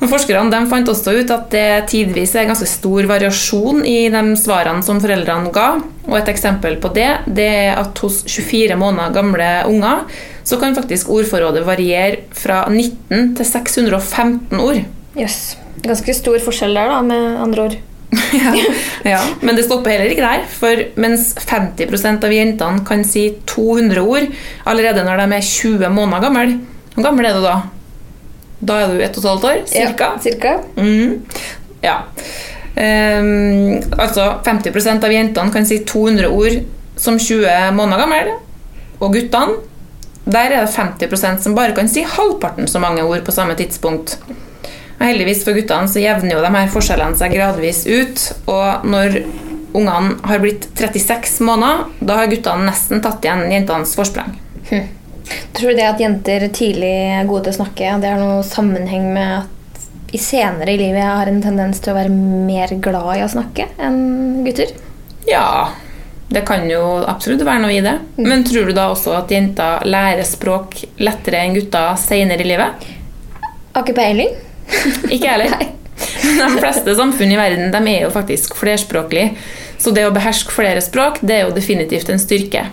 Forskerne 0.00 0.62
fant 0.70 0.88
også 0.88 1.12
ut 1.18 1.30
at 1.34 1.50
det 1.52 1.66
tidvis 1.92 2.32
er 2.38 2.46
ganske 2.48 2.68
stor 2.68 3.04
variasjon 3.10 3.82
i 3.84 4.08
de 4.12 4.22
svarene 4.40 4.84
som 4.84 5.00
foreldrene 5.02 5.52
ga. 5.52 5.74
Og 6.08 6.16
Et 6.22 6.30
eksempel 6.32 6.78
på 6.80 6.92
det 6.96 7.10
det 7.26 7.48
er 7.48 7.80
at 7.80 7.98
hos 8.00 8.22
24 8.24 8.78
måneder 8.80 9.12
gamle 9.12 9.50
unger 9.68 10.06
så 10.44 10.56
kan 10.58 10.74
faktisk 10.74 11.10
ordforrådet 11.12 11.66
variere 11.66 12.24
fra 12.32 12.64
19 12.70 13.36
til 13.36 13.46
615 13.46 14.58
ord. 14.58 14.80
Jøss. 15.18 15.56
Ganske 15.84 16.14
stor 16.16 16.38
forskjell 16.42 16.74
der, 16.74 16.90
da, 16.90 17.00
med 17.04 17.36
andre 17.44 17.62
ord. 17.68 17.76
ja. 18.40 18.54
ja. 19.06 19.20
Men 19.44 19.56
det 19.56 19.66
stopper 19.66 19.92
heller 19.94 20.10
ikke 20.10 20.24
der. 20.24 20.46
For 20.50 20.84
mens 21.00 21.34
50% 21.44 22.24
av 22.26 22.34
jentene 22.34 22.86
kan 22.88 23.04
si 23.06 23.28
200 23.52 24.00
ord 24.00 24.32
allerede 24.64 25.04
når 25.06 25.22
de 25.22 25.36
er 25.38 25.46
20 25.52 25.92
måneder 25.94 26.24
gamle, 26.24 26.56
hvor 26.96 27.06
gammel 27.06 27.28
er 27.28 27.36
du 27.36 27.44
da? 27.44 27.60
Da 28.60 28.82
er 28.82 28.92
du 28.92 29.00
1 29.00 29.16
12 29.16 29.46
år, 29.48 29.62
cirka. 29.70 30.12
Ja, 30.14 30.20
cirka. 30.20 30.58
Mm. 30.76 31.22
Ja. 31.80 31.96
Um, 32.76 33.80
altså 33.98 34.26
50% 34.44 35.04
av 35.04 35.12
jentene 35.12 35.52
kan 35.52 35.66
si 35.66 35.80
200 35.84 36.28
ord 36.28 36.60
som 37.00 37.18
20 37.18 37.72
måneder 37.76 38.04
gammel. 38.04 38.32
Og 39.00 39.16
guttene, 39.16 39.58
der 40.30 40.52
er 40.52 40.66
det 40.66 40.74
50% 40.76 41.40
som 41.42 41.56
bare 41.56 41.74
kan 41.76 41.88
si 41.88 42.04
halvparten 42.04 42.68
så 42.68 42.82
mange 42.82 43.02
ord 43.02 43.24
på 43.24 43.34
samme 43.34 43.56
tidspunkt. 43.58 44.18
Og 45.00 45.06
heldigvis 45.08 45.42
for 45.46 45.56
guttene 45.56 45.88
så 45.88 46.02
jevner 46.02 46.36
jo 46.36 46.44
de 46.44 46.52
her 46.52 46.72
forskjellene 46.72 47.16
seg 47.16 47.32
gradvis 47.32 47.86
ut. 47.88 48.26
Og 48.52 48.84
når 48.84 49.22
ungene 49.72 50.18
har 50.28 50.42
blitt 50.42 50.68
36 50.76 51.40
måneder, 51.48 51.86
da 52.04 52.20
har 52.20 52.30
guttene 52.30 52.68
nesten 52.68 53.00
tatt 53.00 53.24
igjen 53.24 53.48
jentenes 53.48 53.96
forsprang. 53.96 54.36
Tror 55.56 55.72
du 55.72 55.78
det 55.78 55.86
at 55.86 56.00
jenter 56.02 56.46
tidlig 56.54 56.90
er 57.12 57.28
gode 57.28 57.46
til 57.46 57.54
å 57.54 57.58
snakke, 57.60 57.96
det 58.02 58.12
har 58.12 58.20
noe 58.20 58.44
sammenheng 58.46 59.10
med 59.14 59.34
at 59.42 59.56
i 60.10 60.18
senere 60.18 60.74
i 60.74 60.80
livet 60.80 61.06
har 61.06 61.28
en 61.30 61.42
tendens 61.42 61.78
til 61.82 61.92
å 61.92 61.98
være 61.98 62.10
mer 62.10 62.72
glad 62.82 63.12
i 63.18 63.22
å 63.22 63.30
snakke 63.30 63.68
enn 63.78 64.42
gutter? 64.46 64.72
Ja, 65.28 65.70
det 66.30 66.42
kan 66.46 66.66
jo 66.70 66.80
absolutt 67.10 67.42
være 67.46 67.62
noe 67.64 67.74
i 67.74 67.82
det. 67.84 67.96
Men 68.18 68.44
tror 68.46 68.70
du 68.70 68.74
da 68.74 68.88
også 68.92 69.14
at 69.18 69.30
jenter 69.34 69.86
lærer 69.86 70.26
språk 70.26 70.80
lettere 71.02 71.44
enn 71.44 71.56
gutter 71.58 71.98
senere 72.00 72.46
i 72.46 72.50
livet? 72.50 72.88
Har 73.74 73.84
ikke 73.84 73.98
peiling. 73.98 74.34
Ikke 75.14 75.26
jeg 75.26 75.32
heller. 75.34 75.70
De 76.40 76.60
fleste 76.60 76.94
samfunn 76.96 77.32
i 77.34 77.38
verden 77.38 77.72
de 77.74 77.80
er 77.90 78.04
jo 78.06 78.12
faktisk 78.14 78.54
flerspråklige. 78.58 79.34
Så 79.80 79.92
det 79.96 80.04
å 80.06 80.12
beherske 80.14 80.52
flere 80.54 80.82
språk 80.84 81.18
det 81.24 81.38
er 81.38 81.46
jo 81.48 81.56
definitivt 81.56 82.10
en 82.12 82.20
styrke. 82.22 82.66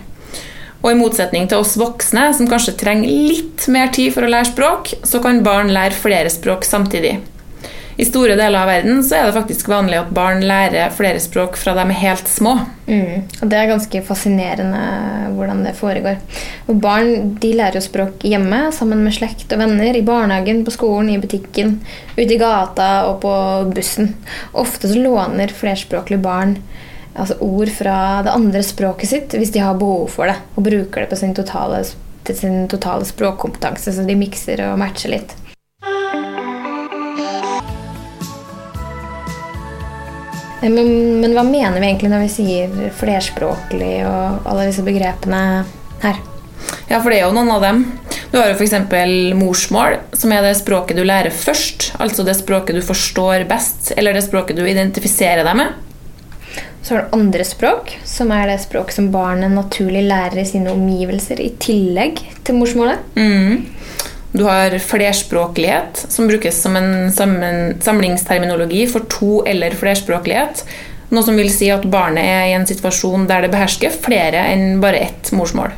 Og 0.82 0.92
i 0.92 0.98
motsetning 0.98 1.48
til 1.50 1.62
oss 1.62 1.78
voksne, 1.78 2.28
som 2.38 2.50
kanskje 2.50 2.76
trenger 2.78 3.10
litt 3.10 3.66
mer 3.72 3.90
tid 3.94 4.14
for 4.14 4.26
å 4.26 4.30
lære 4.30 4.52
språk, 4.52 4.92
så 5.06 5.22
kan 5.24 5.42
barn 5.46 5.72
lære 5.74 5.98
flere 5.98 6.30
språk 6.30 6.66
samtidig. 6.68 7.18
I 7.98 8.04
store 8.06 8.36
deler 8.38 8.60
av 8.60 8.68
verden 8.70 9.00
så 9.02 9.16
er 9.18 9.24
det 9.26 9.34
faktisk 9.34 9.68
vanlig 9.72 9.96
at 9.98 10.10
barn 10.14 10.44
lærer 10.46 10.92
flere 10.94 11.18
språk 11.18 11.56
fra 11.58 11.72
de 11.74 11.82
er 11.82 11.98
helt 11.98 12.28
små. 12.30 12.52
Mm. 12.86 13.24
Og 13.40 13.50
det 13.50 13.58
er 13.58 13.70
ganske 13.72 14.02
fascinerende 14.06 14.82
hvordan 15.34 15.64
det 15.66 15.74
foregår. 15.80 16.20
Og 16.70 16.78
barn 16.78 17.32
de 17.42 17.50
lærer 17.58 17.80
jo 17.80 17.82
språk 17.82 18.22
hjemme 18.22 18.68
sammen 18.76 19.02
med 19.02 19.16
slekt 19.18 19.50
og 19.50 19.64
venner. 19.64 19.98
I 19.98 20.06
barnehagen, 20.06 20.62
på 20.62 20.76
skolen, 20.76 21.10
i 21.10 21.18
butikken, 21.18 21.80
ute 22.14 22.30
i 22.30 22.38
gata 22.38 23.08
og 23.08 23.18
på 23.26 23.34
bussen. 23.74 24.12
Ofte 24.54 24.92
så 24.92 25.02
låner 25.02 25.50
flerspråklige 25.50 26.22
barn 26.22 26.54
altså 27.18 27.36
ord 27.44 27.70
fra 27.74 27.96
det 28.26 28.32
andre 28.32 28.62
språket 28.66 29.10
sitt 29.10 29.34
hvis 29.38 29.52
de 29.54 29.62
har 29.64 29.78
behov 29.78 30.08
for 30.14 30.30
det, 30.30 30.38
og 30.54 30.64
bruker 30.66 31.04
det 31.04 31.10
på 31.10 31.18
sin 31.18 31.34
totale, 31.36 31.82
til 32.28 32.38
sin 32.38 32.64
totale 32.70 33.06
språkkompetanse, 33.08 33.92
så 33.94 34.06
de 34.06 34.16
mikser 34.18 34.62
og 34.68 34.78
matcher 34.80 35.14
litt. 35.16 35.34
Eh, 40.62 40.70
Men, 40.70 41.20
men 41.22 41.34
hva 41.36 41.44
mener 41.46 41.78
vi 41.78 41.86
egentlig 41.90 42.10
når 42.12 42.24
vi 42.26 42.32
sier 42.34 42.90
flerspråklig 42.98 43.94
og 44.08 44.48
alle 44.48 44.68
disse 44.70 44.84
begrepene 44.86 45.42
her? 46.02 46.18
Ja, 46.88 46.98
for 47.00 47.10
det 47.12 47.20
er 47.20 47.26
jo 47.28 47.34
noen 47.36 47.52
av 47.54 47.62
dem. 47.62 47.84
Du 48.28 48.36
har 48.36 48.50
jo 48.50 48.58
f.eks. 48.58 48.74
morsmål, 49.38 50.00
som 50.12 50.32
er 50.34 50.42
det 50.44 50.56
språket 50.58 50.98
du 50.98 51.04
lærer 51.06 51.32
først. 51.32 51.92
Altså 52.02 52.26
det 52.26 52.36
språket 52.36 52.76
du 52.76 52.82
forstår 52.84 53.46
best, 53.48 53.92
eller 53.96 54.16
det 54.16 54.26
språket 54.26 54.58
du 54.58 54.66
identifiserer 54.66 55.46
deg 55.46 55.56
med. 55.62 55.87
Så 56.88 56.94
har 56.94 57.02
du 57.02 57.08
andre 57.18 57.44
språk, 57.44 57.90
som 58.08 58.30
er 58.32 58.46
det 58.48 58.62
språk 58.62 58.94
som 58.94 59.10
barnet 59.12 59.52
naturlig 59.52 60.06
lærer 60.06 60.38
i 60.40 60.44
sine 60.48 60.70
omgivelser 60.72 61.36
i 61.44 61.50
tillegg 61.60 62.22
til 62.48 62.56
morsmålet. 62.56 63.02
Mm. 63.12 63.66
Du 64.32 64.46
har 64.46 64.72
flerspråklighet, 64.80 66.00
som 66.08 66.30
brukes 66.30 66.62
som 66.62 66.78
en 66.80 67.12
samlingsterminologi 67.84 68.86
for 68.88 69.04
to 69.12 69.42
eller 69.44 69.76
flerspråklighet. 69.76 70.64
Noe 71.12 71.28
som 71.28 71.36
vil 71.36 71.52
si 71.52 71.68
at 71.76 71.84
barnet 71.92 72.24
er 72.24 72.46
i 72.46 72.56
en 72.56 72.64
situasjon 72.72 73.28
der 73.28 73.44
det 73.44 73.52
behersker 73.52 73.92
flere 73.92 74.48
enn 74.54 74.80
bare 74.80 75.04
ett 75.10 75.28
morsmål. 75.36 75.76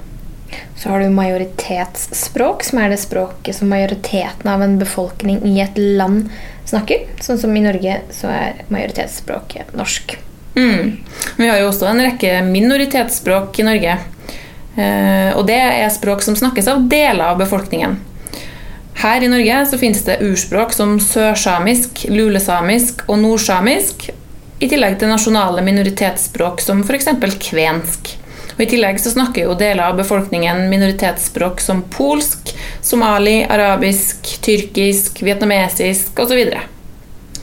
Så 0.79 0.95
har 0.95 1.03
du 1.03 1.11
majoritetsspråk, 1.11 2.63
som 2.71 2.85
er 2.85 2.95
det 2.95 3.03
språket 3.03 3.59
som 3.59 3.75
majoriteten 3.75 4.55
av 4.55 4.63
en 4.63 4.79
befolkning 4.79 5.43
i 5.43 5.59
et 5.59 5.75
land 5.75 6.31
snakker. 6.71 7.09
Sånn 7.19 7.43
som 7.43 7.59
i 7.59 7.67
Norge 7.67 7.99
så 8.15 8.31
er 8.31 8.67
majoritetsspråket 8.71 9.75
norsk. 9.75 10.21
Mm. 10.61 10.97
Vi 11.37 11.49
har 11.49 11.61
jo 11.63 11.71
også 11.71 11.89
en 11.89 12.03
rekke 12.05 12.41
minoritetsspråk 12.45 13.63
i 13.63 13.67
Norge. 13.67 13.97
Eh, 14.77 15.31
og 15.35 15.47
det 15.49 15.59
er 15.59 15.91
språk 15.93 16.23
som 16.25 16.37
snakkes 16.37 16.69
av 16.71 16.87
deler 16.91 17.33
av 17.33 17.41
befolkningen. 17.41 17.99
Her 19.01 19.25
i 19.25 19.29
Norge 19.33 19.65
så 19.67 19.79
finnes 19.81 20.05
det 20.05 20.21
urspråk 20.21 20.75
som 20.77 20.99
sørsamisk, 21.01 22.05
lulesamisk 22.13 23.07
og 23.09 23.23
nordsamisk, 23.23 24.11
i 24.61 24.69
tillegg 24.69 24.99
til 25.01 25.09
nasjonale 25.09 25.65
minoritetsspråk 25.65 26.61
som 26.61 26.83
f.eks. 26.85 27.09
kvensk. 27.47 28.11
Og 28.59 28.61
I 28.61 28.69
tillegg 28.69 28.99
så 29.01 29.15
snakker 29.15 29.47
jo 29.47 29.55
deler 29.57 29.87
av 29.87 29.97
befolkningen 29.97 30.67
minoritetsspråk 30.69 31.63
som 31.65 31.81
polsk, 31.95 32.53
somali, 32.85 33.39
arabisk, 33.49 34.35
tyrkisk, 34.45 35.23
vietnamesisk 35.25 36.21
osv. 36.21 36.43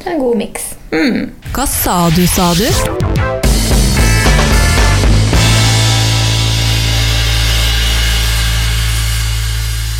En 0.07 0.19
god 0.19 0.37
miks. 0.37 0.75
Mm. 0.91 1.29
Hva 1.55 1.65
sa 1.67 2.09
du, 2.15 2.27
sa 2.27 2.53
du? 2.53 2.67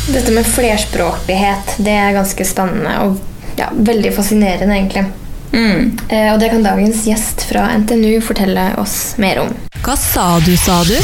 Dette 0.08 0.32
med 0.32 0.46
flerspråklighet 0.46 1.74
det 1.76 1.92
er 1.92 2.16
ganske 2.16 2.44
spennende 2.48 2.94
og 3.04 3.18
ja, 3.58 3.68
veldig 3.74 4.14
fascinerende, 4.16 4.76
egentlig. 4.76 5.04
Mm. 5.52 5.98
Eh, 6.08 6.32
og 6.32 6.40
det 6.40 6.48
kan 6.54 6.64
dagens 6.64 7.04
gjest 7.06 7.44
fra 7.50 7.68
NTNU 7.78 8.20
fortelle 8.24 8.70
oss 8.80 9.18
mer 9.20 9.42
om. 9.44 9.52
Hva 9.84 9.98
sa 9.98 10.30
du, 10.46 10.54
sa 10.56 10.80
du? 10.88 10.96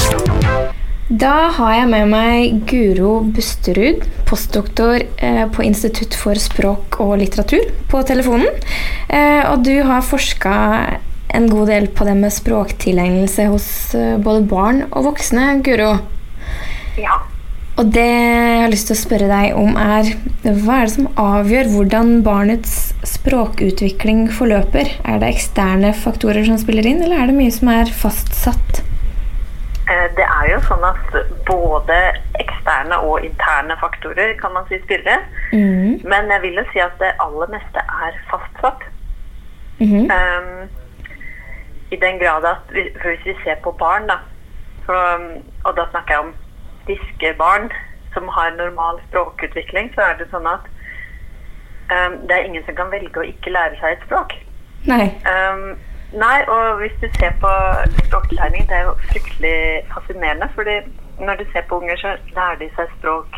Da 1.05 1.51
har 1.53 1.73
jeg 1.77 1.89
med 1.93 2.09
meg 2.09 2.61
Guro 2.65 3.19
Busterud, 3.37 4.07
postdoktor 4.25 5.03
eh, 5.05 5.43
på 5.53 5.67
Institutt 5.67 6.15
for 6.17 6.39
språk 6.41 6.97
og 7.05 7.19
litteratur, 7.21 7.67
på 7.93 8.01
telefonen. 8.09 8.49
Eh, 9.13 9.43
og 9.51 9.67
du 9.67 9.75
har 9.85 10.07
forska 10.07 10.55
en 11.37 11.49
god 11.53 11.69
del 11.69 11.91
på 11.93 12.07
det 12.09 12.15
med 12.23 12.33
språktilegnelse 12.33 13.51
hos 13.53 13.67
eh, 13.99 14.17
både 14.17 14.47
barn 14.49 14.81
og 14.87 15.11
voksne, 15.11 15.59
Guro. 15.67 15.91
Ja. 16.97 17.21
Og 17.77 17.93
det 17.93 18.07
jeg 18.07 18.63
har 18.63 18.73
lyst 18.73 18.89
til 18.89 18.97
å 18.97 19.03
spørre 19.03 19.29
deg 19.29 19.61
om, 19.61 19.77
er 19.77 20.09
hva 20.47 20.79
er 20.79 20.89
det 20.89 20.95
som 20.95 21.11
avgjør 21.21 21.73
hvordan 21.75 22.15
barnets 22.25 22.95
språkutvikling 23.13 24.31
forløper? 24.33 24.97
Er 25.05 25.21
det 25.21 25.35
eksterne 25.35 25.93
faktorer 26.01 26.49
som 26.49 26.57
spiller 26.65 26.89
inn, 26.89 27.05
eller 27.05 27.21
er 27.21 27.29
det 27.29 27.37
mye 27.43 27.53
som 27.53 27.75
er 27.77 27.93
fastsatt? 27.93 28.85
Eh, 29.91 30.09
Det 30.17 30.25
er 30.25 30.47
jo 30.53 30.61
sånn 30.65 30.85
at 30.85 31.17
både 31.47 31.97
eksterne 32.41 32.97
og 33.05 33.25
interne 33.25 33.77
faktorer 33.81 34.35
kan 34.41 34.53
man 34.53 34.65
si 34.69 34.79
spiller. 34.83 35.19
Mm. 35.53 36.01
Men 36.09 36.31
jeg 36.33 36.43
vil 36.43 36.55
jo 36.61 36.65
si 36.73 36.79
at 36.79 36.95
det 36.99 37.13
aller 37.21 37.47
meste 37.53 37.83
er 38.07 38.13
fastsatt. 38.31 38.83
Mhm. 39.81 40.11
Um, 40.11 40.69
I 41.93 41.97
den 41.97 42.19
grad 42.19 42.45
at 42.45 42.65
vi- 42.73 42.93
hvis 43.03 43.25
vi 43.25 43.35
ser 43.45 43.55
på 43.63 43.71
barn, 43.73 44.07
da, 44.07 44.17
så, 44.87 44.95
og 45.65 45.77
da 45.77 45.85
snakker 45.91 46.15
jeg 46.15 46.19
om 46.19 46.35
friske 46.87 47.35
barn 47.39 47.71
som 48.15 48.29
har 48.29 48.51
normal 48.51 49.01
språkutvikling, 49.09 49.93
så 49.95 50.01
er 50.01 50.15
det 50.19 50.31
sånn 50.31 50.47
at 50.47 50.65
um, 51.93 52.19
det 52.27 52.31
er 52.31 52.45
ingen 52.45 52.65
som 52.67 52.75
kan 52.75 52.91
velge 52.91 53.21
å 53.21 53.23
ikke 53.33 53.51
lære 53.51 53.77
seg 53.81 53.93
et 53.93 54.05
språk. 54.07 54.33
Nei. 54.87 55.07
Um, 55.29 55.77
nei, 56.21 56.37
og 56.49 56.79
hvis 56.81 56.95
du 57.03 57.09
ser 57.19 57.33
på 57.41 57.53
språklæring, 58.05 58.69
det 58.69 58.77
er 58.77 58.83
jo 58.89 58.95
fryktelig 59.11 59.59
fascinerende. 59.95 60.49
fordi 60.55 60.77
når 61.19 61.35
du 61.35 61.45
ser 61.53 61.63
på 61.69 61.81
unger, 61.81 61.97
så 61.97 62.17
lærer 62.37 62.59
de 62.59 62.69
seg 62.77 62.87
språk. 62.99 63.37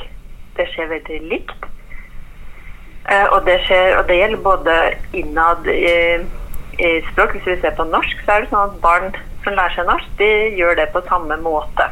Det 0.56 0.68
skjer 0.72 0.92
veldig 0.92 1.20
likt. 1.32 1.66
Eh, 3.10 3.26
og, 3.32 3.44
det 3.46 3.60
skjer, 3.66 3.96
og 3.98 4.08
det 4.08 4.16
gjelder 4.16 4.42
både 4.42 4.76
innad 5.12 5.66
i, 5.66 5.96
i 6.88 6.90
språk. 7.12 7.36
Hvis 7.36 7.46
vi 7.46 7.60
ser 7.60 7.76
på 7.76 7.84
norsk, 7.84 8.24
så 8.24 8.32
er 8.32 8.44
det 8.44 8.50
sånn 8.50 8.72
at 8.72 8.80
barn 8.82 9.12
som 9.44 9.54
lærer 9.54 9.76
seg 9.76 9.86
norsk, 9.86 10.08
de 10.18 10.30
gjør 10.58 10.74
det 10.80 10.88
på 10.94 11.04
samme 11.08 11.36
måte. 11.44 11.90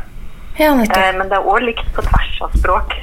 Ja. 0.59 0.73
Eh, 0.73 1.13
Men 1.19 1.29
det 1.29 1.39
er 1.39 1.51
òg 1.53 1.63
likt 1.69 1.87
på 1.95 2.03
tvers 2.03 2.41
av 2.47 2.57
språk. 2.59 2.97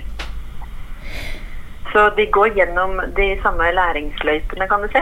Så 1.92 2.10
de 2.16 2.26
går 2.32 2.54
gjennom 2.56 3.00
de 3.16 3.34
samme 3.44 3.72
læringsløypene, 3.76 4.68
kan 4.68 4.84
du 4.84 4.88
si. 4.92 5.02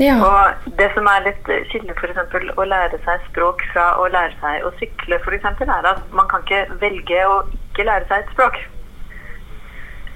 Ja. 0.00 0.16
Og 0.24 0.70
det 0.78 0.88
som 0.94 1.08
er 1.12 1.24
litt 1.26 1.48
skille 1.68 1.92
f.eks. 1.92 2.34
å 2.56 2.64
lære 2.64 2.98
seg 3.04 3.24
språk 3.28 3.62
fra 3.72 3.86
å 4.00 4.06
lære 4.08 4.32
seg 4.40 4.64
å 4.64 4.72
sykle, 4.80 5.18
f.eks., 5.20 5.64
er 5.66 5.88
at 5.90 6.04
man 6.16 6.28
kan 6.30 6.44
ikke 6.46 6.78
velge 6.80 7.24
å 7.28 7.40
ikke 7.52 7.84
lære 7.84 8.08
seg 8.08 8.24
et 8.24 8.30
språk. 8.32 8.60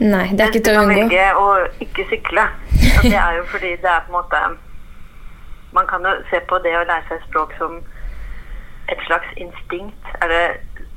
Nei, 0.00 0.26
det 0.32 0.40
er 0.40 0.52
ikke 0.52 0.64
til 0.66 0.78
å 0.78 0.84
unngå. 0.86 0.94
Man 0.94 1.10
kan 1.10 1.10
velge 1.10 1.26
å 1.38 1.48
ikke 1.84 2.06
sykle. 2.10 2.46
Og 2.94 3.04
det 3.10 3.18
er 3.20 3.36
jo 3.36 3.44
fordi 3.52 3.74
det 3.82 3.90
er 3.90 4.06
på 4.06 4.12
en 4.12 4.16
måte 4.16 4.40
Man 5.74 5.86
kan 5.90 6.06
jo 6.06 6.10
se 6.30 6.38
på 6.48 6.58
det 6.62 6.72
å 6.78 6.84
lære 6.86 7.02
seg 7.08 7.22
språk 7.26 7.52
som 7.58 7.80
et 8.92 9.00
slags 9.08 9.26
instinkt. 9.42 10.10
Er 10.22 10.30
det 10.30 10.44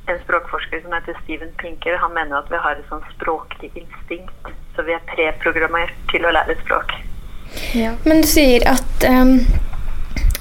en 0.08 0.20
språkforsker 0.22 0.80
som 0.84 0.94
heter 0.94 1.18
Steven 1.24 1.50
Pinker, 1.58 1.98
han 1.98 2.14
mener 2.14 2.38
at 2.38 2.48
vi 2.52 2.60
har 2.62 2.78
et 2.78 2.88
sånn 2.88 3.04
språklig 3.16 3.72
instinkt. 3.74 4.52
Så 4.76 4.86
vi 4.86 4.94
er 4.94 5.04
preprogrammert 5.10 5.92
til 6.12 6.24
å 6.24 6.32
lære 6.32 6.56
språk. 6.62 6.94
Men 8.04 8.22
du 8.22 8.28
sier 8.28 8.64
at 8.68 9.08
um, 9.08 9.38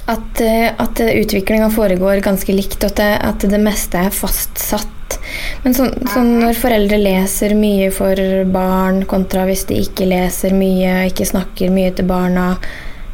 at, 0.08 0.42
eh, 0.42 0.72
at 0.78 1.00
utviklinga 1.00 1.70
foregår 1.70 2.22
ganske 2.24 2.54
likt, 2.56 2.80
og 2.84 2.94
at 2.94 3.00
det, 3.02 3.10
at 3.28 3.46
det 3.52 3.60
meste 3.60 4.00
er 4.08 4.14
fastsatt. 4.16 5.18
Men 5.64 5.76
så, 5.76 5.88
så 6.08 6.22
når 6.24 6.56
foreldre 6.60 7.00
leser 7.02 7.56
mye 7.60 7.90
for 7.96 8.20
barn, 8.52 9.02
kontra 9.10 9.44
hvis 9.50 9.66
de 9.68 9.82
ikke 9.84 10.08
leser 10.08 10.56
mye, 10.56 11.10
ikke 11.12 11.28
snakker 11.28 11.74
mye 11.74 11.92
til 11.98 12.08
barna, 12.08 12.54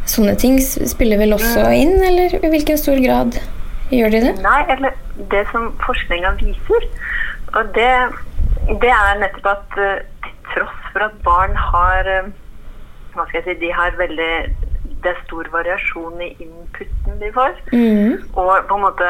sånne 0.10 0.36
ting 0.38 0.60
spiller 0.62 1.22
vel 1.22 1.34
også 1.34 1.66
inn, 1.74 1.98
eller 2.04 2.38
i 2.38 2.54
hvilken 2.54 2.78
stor 2.78 3.02
grad 3.02 3.40
gjør 3.94 4.14
de 4.14 4.22
det? 4.28 4.36
Nei, 4.46 4.62
eller 4.76 4.94
det 5.34 5.44
som 5.50 5.72
forskninga 5.82 6.36
viser, 6.44 6.88
og 7.58 7.74
det, 7.74 7.92
det 8.84 8.94
er 8.94 9.22
nettopp 9.24 9.50
at 9.56 9.82
eh, 9.82 10.00
til 10.28 10.40
tross 10.54 10.90
for 10.94 11.08
at 11.08 11.20
barn 11.26 11.58
har 11.58 12.10
Hva 13.14 13.26
skal 13.28 13.42
jeg 13.42 13.46
si 13.46 13.66
De 13.66 13.74
har 13.74 13.98
veldig 14.00 14.34
Det 15.04 15.12
er 15.12 15.20
stor 15.26 15.50
variasjon 15.52 16.22
i 16.24 16.32
inputen 16.44 17.20
de 17.20 17.32
får. 17.36 17.58
Mm. 17.74 18.24
Og 18.40 18.54
på 18.70 18.78
en 18.78 18.86
måte 18.86 19.10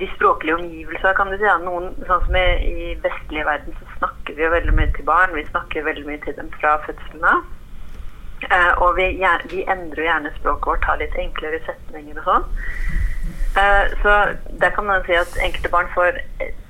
de 0.00 0.08
språklige 0.16 0.56
omgivelsene, 0.56 1.14
kan 1.14 1.30
du 1.30 1.36
si. 1.36 1.46
Ja. 1.46 1.58
Noen, 1.62 1.92
sånn 2.08 2.24
som 2.24 2.38
i, 2.38 2.46
i 2.66 2.94
vestlige 3.04 3.46
verden 3.46 3.76
så 3.78 3.98
snakker 3.98 4.34
vi 4.34 4.42
jo 4.46 4.54
veldig 4.54 4.74
mye 4.74 4.90
til 4.96 5.06
barn. 5.06 5.34
Vi 5.36 5.44
snakker 5.50 5.86
veldig 5.86 6.06
mye 6.08 6.22
til 6.24 6.34
dem 6.38 6.50
fra 6.58 6.76
fødselen 6.86 7.28
av. 7.30 7.44
Eh, 8.50 8.72
og 8.82 8.96
vi, 8.98 9.06
vi 9.52 9.64
endrer 9.70 10.02
jo 10.02 10.08
gjerne 10.08 10.32
språket 10.36 10.70
vårt, 10.72 10.88
har 10.90 10.98
litt 11.00 11.14
enklere 11.20 11.62
setninger 11.68 12.18
og 12.20 12.26
sånn. 12.26 12.48
Eh, 13.56 13.94
så 14.02 14.16
der 14.60 14.74
kan 14.76 14.88
man 14.90 15.06
si 15.06 15.16
at 15.16 15.38
enkelte 15.42 15.72
barn 15.72 15.88
får 15.94 16.20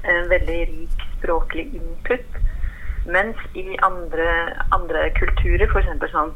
en 0.07 0.29
veldig 0.31 0.61
rik 0.75 1.07
språklig 1.17 1.67
input. 1.75 2.43
Mens 3.07 3.37
i 3.55 3.77
andre, 3.87 4.29
andre 4.75 5.11
kulturer, 5.19 5.67
f.eks. 5.71 6.11
sånn 6.13 6.33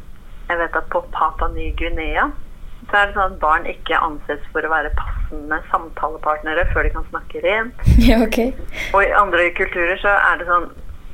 Jeg 0.50 0.58
vet 0.58 0.76
at 0.78 0.88
på 0.92 1.00
Papa 1.14 1.48
Ny-Guinea 1.54 2.30
så 2.90 2.96
er 2.96 3.06
det 3.10 3.14
sånn 3.14 3.34
at 3.34 3.40
barn 3.42 3.66
ikke 3.68 3.98
anses 4.02 4.40
for 4.54 4.64
å 4.64 4.70
være 4.72 4.90
passende 4.96 5.58
samtalepartnere 5.70 6.64
før 6.72 6.86
de 6.88 6.90
kan 6.94 7.04
snakke 7.10 7.42
rent. 7.44 7.82
Ja, 8.08 8.16
ok. 8.24 8.38
Og 8.96 9.02
i 9.04 9.10
andre 9.14 9.50
kulturer 9.54 10.00
så 10.00 10.14
er 10.30 10.40
det 10.40 10.46
sånn 10.48 10.70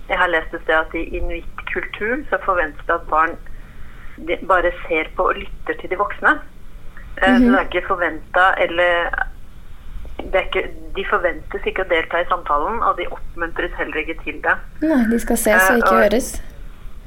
Jeg 0.08 0.18
har 0.20 0.30
lest 0.30 0.54
et 0.54 0.62
sted 0.62 0.76
at 0.78 0.94
i 0.94 1.02
inuittkulturen 1.18 2.22
så 2.30 2.38
forventes 2.46 2.86
det 2.86 2.94
at 2.94 3.08
barn 3.10 3.34
de 4.28 4.38
bare 4.48 4.70
ser 4.86 5.10
på 5.16 5.26
og 5.32 5.36
lytter 5.42 5.76
til 5.80 5.90
de 5.92 5.98
voksne. 6.00 6.36
Eh, 7.20 7.34
Så 7.36 7.50
det 7.50 7.58
er 7.58 7.66
ikke 7.66 7.88
forventa 7.90 8.46
eller 8.62 9.10
er 9.10 9.26
ikke, 10.34 10.68
De 10.96 11.04
forventes 11.10 11.66
ikke 11.66 11.84
å 11.84 11.88
delta 11.88 12.20
i 12.20 12.28
samtalen, 12.28 12.82
og 12.82 12.96
de 12.96 13.04
oppmuntres 13.12 13.72
heller 13.76 13.96
ikke 14.00 14.14
til 14.24 14.38
det. 14.42 14.54
Nei, 14.80 15.02
de 15.10 15.18
skal 15.20 15.36
ses 15.36 15.70
og 15.70 15.70
Eh, 15.70 15.76
ikke 15.76 15.90
og- 15.90 16.02
høres. 16.02 16.42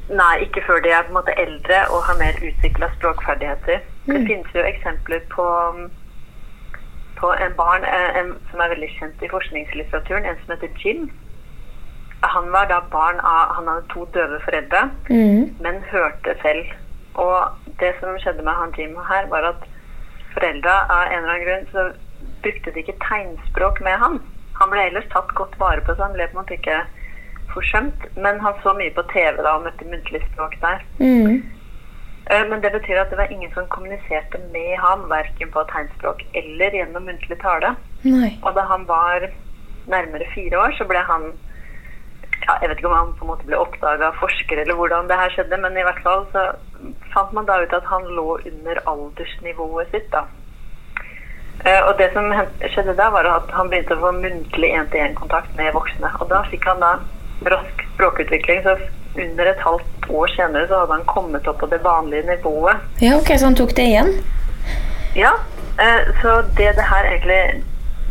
Nei, 0.10 0.36
ikke 0.46 0.62
før 0.66 0.80
de 0.82 0.90
er 0.90 1.02
på 1.04 1.08
en 1.08 1.13
måte 1.13 1.34
eldre 1.38 1.80
og 1.89 2.04
har 2.04 2.17
mer 2.17 2.34
utvikla 2.41 2.89
språkferdigheter. 2.98 3.80
Det 4.06 4.28
finnes 4.28 4.54
jo 4.56 4.62
eksempler 4.62 5.20
på, 5.30 5.46
på 7.20 7.28
en 7.46 7.54
barn 7.58 7.84
eh, 7.84 8.20
en, 8.20 8.34
som 8.52 8.60
er 8.60 8.74
veldig 8.74 8.89
kjent 9.00 9.22
i 9.22 9.30
forskningslitteraturen, 9.30 10.26
en 10.26 10.38
som 10.46 10.56
heter 10.56 10.70
Jim. 10.84 11.12
Han 12.24 12.52
var 12.52 12.65
da 12.65 12.80
barn 12.91 13.20
av 13.20 13.56
Han 13.56 13.67
hadde 13.67 13.88
to 13.93 14.06
døve 14.13 14.39
foreldre, 14.43 14.89
mm. 15.10 15.56
men 15.62 15.84
hørte 15.91 16.36
selv. 16.41 16.65
Og 17.13 17.38
det 17.80 17.93
som 18.00 18.17
skjedde 18.20 18.43
med 18.43 18.54
han 18.54 18.74
Jim 18.78 18.98
her, 19.10 19.26
var 19.28 19.43
at 19.54 19.62
foreldra 20.34 20.76
av 20.89 21.08
en 21.08 21.17
eller 21.17 21.34
annen 21.34 21.46
grunn 21.48 21.67
så 21.72 21.91
brukte 22.43 22.71
de 22.71 22.84
ikke 22.84 22.97
tegnspråk 23.06 23.82
med 23.82 23.99
han. 24.02 24.19
Han 24.60 24.71
ble 24.73 24.88
ellers 24.89 25.08
tatt 25.13 25.32
godt 25.36 25.56
vare 25.60 25.82
på, 25.82 25.95
så 25.95 26.04
han 26.08 26.13
ble 26.17 26.28
på 26.28 26.38
en 26.38 26.41
måte 26.43 26.58
ikke 26.58 26.82
forsømt. 27.54 28.10
Men 28.15 28.39
han 28.43 28.54
så 28.63 28.73
mye 28.78 28.93
på 28.95 29.06
TV 29.13 29.39
da 29.41 29.56
og 29.58 29.65
møtte 29.67 29.88
muntlig 29.88 30.21
språk 30.32 30.60
der. 30.62 30.84
Mhm. 30.99 31.43
Eh, 32.30 32.45
Men 32.49 32.62
det 32.62 32.71
betyr 32.71 32.99
at 33.02 33.10
det 33.10 33.17
var 33.17 33.32
ingen 33.32 33.52
som 33.54 33.67
kommuniserte 33.67 34.38
med 34.54 34.78
ham, 34.78 35.10
verken 35.10 35.52
på 35.52 35.63
tegnspråk 35.71 36.21
eller 36.36 36.71
gjennom 36.71 37.04
muntlig 37.04 37.39
tale. 37.41 37.75
Nei. 38.04 38.38
Og 38.43 38.54
da 38.56 38.62
han 38.62 38.88
var 38.88 39.30
nærmere 39.88 40.28
fire 40.36 40.60
år, 40.60 40.71
så 40.78 40.86
ble 40.88 40.97
han 40.97 41.32
ja, 42.47 42.54
Jeg 42.62 42.69
vet 42.69 42.78
ikke 42.78 42.88
om 42.88 42.97
han 42.97 43.13
på 43.19 43.25
en 43.25 43.32
måte 43.32 43.45
ble 43.45 43.58
oppdaga 43.58 44.08
av 44.08 44.19
forskere 44.21 44.62
eller 44.62 44.78
hvordan 44.80 45.10
det 45.10 45.17
her 45.19 45.30
skjedde, 45.30 45.58
men 45.58 45.78
i 45.78 45.84
hvert 45.84 46.04
fall 46.04 46.25
så 46.32 46.56
fant 47.13 47.34
man 47.34 47.45
da 47.45 47.58
ut 47.62 47.73
at 47.73 47.84
han 47.84 48.06
lå 48.15 48.39
under 48.45 48.80
aldersnivået 48.88 49.91
sitt. 49.91 50.12
da. 50.12 50.23
Eh, 51.65 51.82
Og 51.89 51.98
det 51.98 52.12
som 52.13 52.32
skjedde 52.74 52.95
da, 52.95 53.10
var 53.10 53.26
at 53.28 53.52
han 53.52 53.69
begynte 53.69 53.95
å 53.98 54.00
få 54.00 54.12
muntlig 54.15 54.69
én-til-én-kontakt 54.78 55.56
med 55.58 55.74
voksne. 55.74 56.12
Og 56.22 56.30
da 56.30 56.43
fikk 56.52 56.65
han 56.65 56.80
da 56.80 56.93
rask 57.52 57.84
språkutvikling. 57.95 58.63
Så 58.63 58.78
under 59.19 59.45
et 59.52 59.60
halvt 59.60 60.10
år 60.10 60.28
senere 60.36 60.67
så 60.67 60.80
hadde 60.84 60.93
han 61.00 61.06
kommet 61.06 61.48
opp 61.48 61.60
på 61.60 61.69
det 61.72 61.82
vanlige 61.84 62.24
nivået. 62.30 62.78
Ja, 63.02 63.17
ok, 63.17 63.34
så 63.38 63.45
han 63.50 63.56
tok 63.60 63.76
det 63.76 63.88
igjen? 63.91 64.13
Ja, 65.15 65.34
eh, 65.82 66.08
så 66.22 66.41
det 66.58 66.76
det 66.76 66.86
her 66.93 67.04
egentlig 67.12 67.63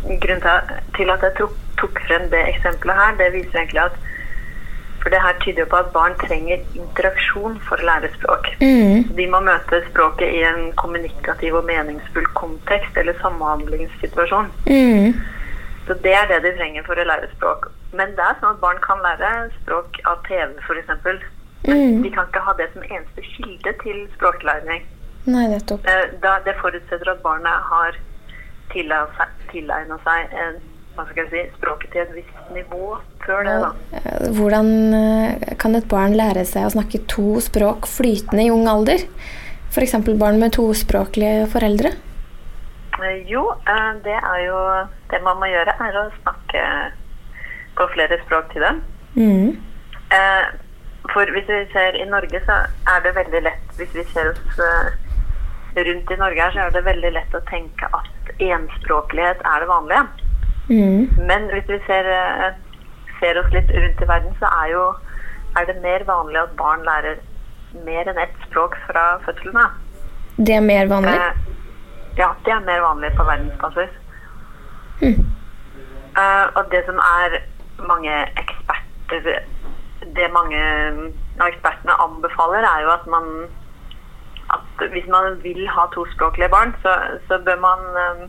Grunnen 0.09 0.41
til- 0.41 0.77
til 0.97 1.11
at 1.11 1.21
jeg 1.23 1.33
tok, 1.39 1.51
tok 1.77 1.99
frem 2.07 2.29
det 2.31 2.39
eksempelet 2.49 2.95
her, 2.97 3.15
det 3.19 3.33
viser 3.33 3.59
egentlig 3.59 3.83
at 3.83 3.97
For 5.03 5.15
det 5.15 5.21
her 5.23 5.37
tyder 5.45 5.63
jo 5.63 5.71
på 5.71 5.79
at 5.79 5.91
barn 5.95 6.15
trenger 6.19 6.63
interaksjon 6.75 7.59
for 7.69 7.81
å 7.81 7.89
lære 7.89 8.11
språk. 8.17 8.51
Mm. 8.61 9.09
De 9.19 9.27
må 9.31 9.41
møte 9.47 9.83
språket 9.89 10.35
i 10.35 10.43
en 10.49 10.73
kommunikativ 10.81 11.55
og 11.61 11.67
meningsfull 11.69 12.27
kontekst 12.39 12.99
eller 12.99 13.19
samhandlingssituasjon. 13.23 14.51
Mm. 14.67 15.15
Så 15.87 15.97
det 16.05 16.15
er 16.19 16.27
det 16.29 16.43
de 16.45 16.55
trenger 16.59 16.85
for 16.89 16.99
å 16.99 17.07
lære 17.09 17.31
språk. 17.37 17.71
Men 17.97 18.13
det 18.19 18.25
er 18.25 18.37
sånn 18.41 18.57
at 18.57 18.63
barn 18.65 18.81
kan 18.85 19.01
lære 19.05 19.49
språk 19.63 20.01
av 20.11 20.21
TV, 20.27 20.51
f.eks. 20.67 21.23
Mm. 21.69 22.03
De 22.03 22.11
kan 22.13 22.29
ikke 22.29 22.45
ha 22.45 22.55
det 22.59 22.69
som 22.75 22.85
eneste 22.85 23.25
kilde 23.33 23.73
til 23.83 24.03
språklæring. 24.17 24.85
Nei, 25.29 25.47
nettopp. 25.53 25.87
Eh, 25.89 26.11
det 26.45 26.55
forutsetter 26.61 27.11
at 27.13 27.23
barnet 27.25 27.65
har 27.71 27.97
tilegna 28.73 29.99
seg 30.05 30.37
en, 30.45 30.61
hva 30.99 31.07
skal 31.07 31.25
jeg 31.25 31.31
si, 31.31 31.43
språket 31.61 31.93
til 31.95 32.03
et 32.03 32.15
visst 32.17 32.51
nivå 32.55 32.99
før 33.23 33.45
det. 33.47 33.57
da. 33.63 33.71
Hvordan 34.35 34.71
eh, 34.99 35.55
kan 35.63 35.79
et 35.79 35.87
barn 35.91 36.17
lære 36.19 36.43
seg 36.49 36.67
å 36.67 36.73
snakke 36.75 37.05
to 37.11 37.39
språk 37.45 37.87
flytende 37.87 38.49
i 38.49 38.51
ung 38.51 38.67
alder? 38.71 39.05
F.eks. 39.71 39.95
barn 40.19 40.41
med 40.43 40.57
tospråklige 40.57 41.47
foreldre? 41.53 41.95
Eh, 42.99 43.19
Jo, 43.31 43.45
eh, 43.69 43.91
det 44.03 44.17
er 44.19 44.39
jo 44.47 44.59
Det 45.11 45.21
man 45.23 45.39
må 45.39 45.47
gjøre, 45.47 45.75
er 45.87 45.99
å 46.01 46.09
snakke 46.23 46.63
på 47.79 47.87
flere 47.95 48.19
språk 48.25 48.51
til 48.53 48.65
dem. 48.67 48.81
Eh, 50.11 50.47
For 51.15 51.31
hvis 51.33 51.47
vi 51.49 51.61
ser 51.73 51.95
i 51.97 52.09
Norge, 52.11 52.41
så 52.45 52.57
er 52.91 53.05
det 53.05 53.15
veldig 53.17 53.43
lett 53.47 53.79
Hvis 53.79 53.95
vi 53.95 54.03
ser 54.13 54.33
oss 54.35 54.59
rundt 55.79 56.11
i 56.11 56.17
Norge 56.19 56.43
her, 56.43 56.51
så 56.51 56.65
er 56.67 56.71
det 56.75 56.85
veldig 56.89 57.13
lett 57.15 57.35
å 57.39 57.45
tenke 57.47 57.87
at 57.95 58.33
enspråklighet 58.43 59.45
er 59.47 59.61
det 59.63 59.69
vanlige. 59.69 60.28
Mhm. 60.69 61.27
Men 61.27 61.51
hvis 61.53 61.69
vi 61.69 61.79
ser, 61.87 62.05
eh, 62.13 62.53
ser 63.21 63.41
oss 63.41 63.53
litt 63.53 63.71
rundt 63.71 64.01
i 64.01 64.09
verden, 64.09 64.35
så 64.41 64.47
er, 64.63 64.71
jo, 64.73 64.95
er 65.57 65.65
det 65.65 65.83
mer 65.83 66.05
vanlig 66.05 66.43
at 66.43 66.57
barn 66.57 66.85
lærer 66.85 67.17
mer 67.85 68.09
enn 68.09 68.19
ett 68.19 68.37
språk 68.49 68.77
fra 68.87 69.19
fødselen 69.25 69.57
av. 69.57 69.71
Det 70.37 70.55
er 70.55 70.61
mer 70.61 70.87
vanlig? 70.87 71.15
Eh, 71.15 71.33
ja, 72.19 72.29
det 72.45 72.53
er 72.53 72.67
mer 72.67 72.81
vanlig 72.81 73.11
på 73.17 73.25
verdensbasis. 73.25 73.97
Eh, 75.03 76.47
og 76.55 76.65
det 76.71 76.83
som 76.87 76.99
er 76.99 77.41
mange 77.89 78.15
eksperter 78.37 79.45
Det 80.17 80.29
mange 80.33 80.59
av 81.41 81.47
ekspertene 81.47 81.95
anbefaler, 82.01 82.65
er 82.65 82.83
jo 82.83 82.91
at 82.91 83.07
man 83.07 83.25
at 84.57 84.91
hvis 84.93 85.07
man 85.09 85.43
vil 85.43 85.69
ha 85.69 85.87
tospråklige 85.93 86.49
barn, 86.49 86.75
så, 86.83 86.93
så 87.29 87.39
bør 87.45 87.59
man 87.61 87.81
eh, 88.03 88.29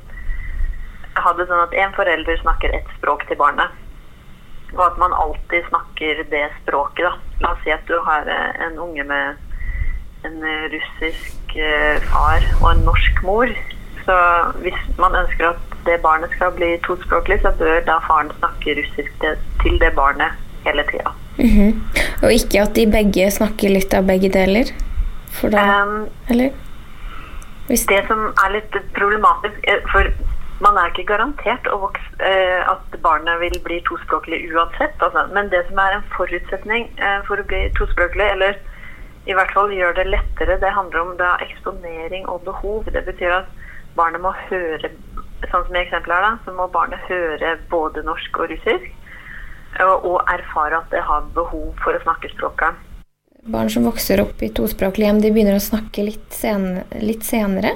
ha 1.24 1.34
det 1.38 1.48
sånn 1.50 1.66
at 1.66 1.76
en 1.84 1.94
forelder 1.98 2.42
snakker 2.42 2.74
ett 2.76 2.90
språk 2.98 3.26
til 3.28 3.40
barnet. 3.40 3.76
Og 4.76 4.84
at 4.86 4.98
man 5.02 5.16
alltid 5.18 5.66
snakker 5.70 6.24
det 6.30 6.46
språket. 6.62 7.06
da. 7.06 7.14
La 7.42 7.54
oss 7.54 7.64
si 7.64 7.74
at 7.74 7.86
du 7.90 7.98
har 8.06 8.28
eh, 8.30 8.66
en 8.68 8.78
unge 8.78 9.04
med 9.04 10.28
en 10.28 10.44
eh, 10.44 10.68
russisk 10.76 11.56
eh, 11.56 11.98
far 12.12 12.46
og 12.62 12.72
en 12.74 12.86
norsk 12.86 13.24
mor. 13.26 13.54
Så 14.06 14.18
hvis 14.64 14.78
man 15.00 15.18
ønsker 15.18 15.52
at 15.52 15.80
det 15.88 16.00
barnet 16.04 16.32
skal 16.36 16.54
bli 16.58 16.76
tospråklig, 16.86 17.40
så 17.42 17.54
bør 17.58 17.82
da 17.88 17.98
faren 18.06 18.32
snakke 18.38 18.78
russisk 18.82 19.26
til, 19.64 19.80
det 19.82 19.92
barnet 19.96 20.38
hele 20.66 20.86
tida. 20.92 21.14
Mhm. 21.40 21.82
Og 22.24 22.34
ikke 22.36 22.62
at 22.62 22.76
de 22.76 22.86
begge 22.92 23.30
snakker 23.32 23.72
litt 23.74 23.94
av 23.96 24.08
begge 24.10 24.30
deler? 24.34 24.74
For 25.32 25.50
da, 25.54 25.84
Um, 25.84 26.10
eller? 26.30 26.52
Hvis, 27.68 27.86
Det 27.86 28.02
som 28.08 28.34
er 28.44 28.54
litt 28.56 28.76
problematisk 28.96 29.56
For 29.92 30.10
man 30.64 30.78
er 30.80 30.92
ikke 30.92 31.08
garantert 31.14 31.68
å 31.72 31.80
vokse, 31.86 32.10
eh, 32.20 32.60
at 32.68 32.98
barnet 33.04 33.40
vil 33.40 33.56
bli 33.64 33.80
tospråklig 33.88 34.42
uansett. 34.52 34.98
Altså. 35.00 35.26
Men 35.36 35.52
det 35.54 35.64
som 35.70 35.80
er 35.80 35.98
en 35.98 36.10
forutsetning 36.16 36.90
eh, 37.00 37.22
for 37.28 37.40
å 37.40 37.48
bli 37.48 37.62
tospråklig, 37.80 38.28
eller 38.36 38.60
i 39.30 39.36
hvert 39.38 39.54
fall 39.56 39.72
gjør 39.72 39.96
det 39.96 40.10
lettere, 40.10 40.60
det 40.60 40.76
handler 40.76 41.06
om 41.06 41.16
det 41.20 41.32
eksponering 41.48 42.28
og 42.28 42.44
behov. 42.48 42.90
Det 42.92 43.06
betyr 43.08 43.40
at 43.42 43.56
barnet 43.96 44.24
må 44.24 44.36
høre 44.50 44.92
Sånn 45.40 45.64
som 45.64 45.76
i 45.78 45.80
eksempelet 45.80 46.20
her, 46.20 46.34
så 46.44 46.52
må 46.52 46.66
barnet 46.68 47.00
høre 47.08 47.54
både 47.72 48.02
norsk 48.04 48.42
og 48.44 48.50
russisk. 48.52 48.90
Og, 49.80 50.04
og 50.04 50.18
erfare 50.28 50.82
at 50.82 50.92
det 50.92 51.00
har 51.08 51.30
behov 51.32 51.70
for 51.80 51.96
å 51.96 52.02
snakke 52.04 52.28
språket. 52.34 52.76
barn 53.48 53.72
som 53.72 53.88
vokser 53.88 54.20
opp 54.20 54.44
i 54.44 54.52
tospråklige 54.52 55.08
hjem, 55.08 55.22
de 55.24 55.32
begynner 55.32 55.56
å 55.56 55.64
snakke 55.64 56.04
litt, 56.04 56.28
sen, 56.36 56.84
litt 57.00 57.24
senere? 57.24 57.72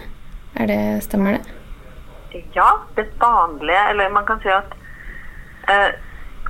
Er 0.60 0.68
det, 0.68 0.82
stemmer 1.08 1.40
det? 1.40 1.63
Ja, 2.54 2.70
det 2.96 3.08
vanlige, 3.22 3.90
eller 3.90 4.10
man 4.10 4.26
kan 4.26 4.42
si 4.42 4.50
at 4.50 4.76
eh, 5.70 5.94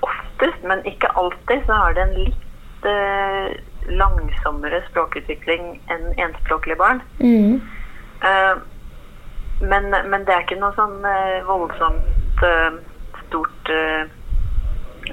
oftest, 0.02 0.64
men 0.64 0.86
ikke 0.86 1.12
alltid, 1.18 1.66
så 1.66 1.74
har 1.74 1.94
det 1.94 2.04
en 2.04 2.18
litt 2.20 2.88
eh, 2.88 3.54
langsommere 3.92 4.84
språkutvikling 4.90 5.78
enn 5.92 6.06
enspråklige 6.18 6.80
barn. 6.80 7.02
Mm. 7.20 7.62
Eh, 8.24 8.56
men, 9.62 9.90
men 10.10 10.26
det 10.26 10.34
er 10.34 10.44
ikke 10.44 10.60
noe 10.60 10.76
sånn 10.78 11.04
eh, 11.08 11.40
voldsomt 11.48 12.44
eh, 12.44 12.80
stort 13.28 13.72
eh, 13.72 14.12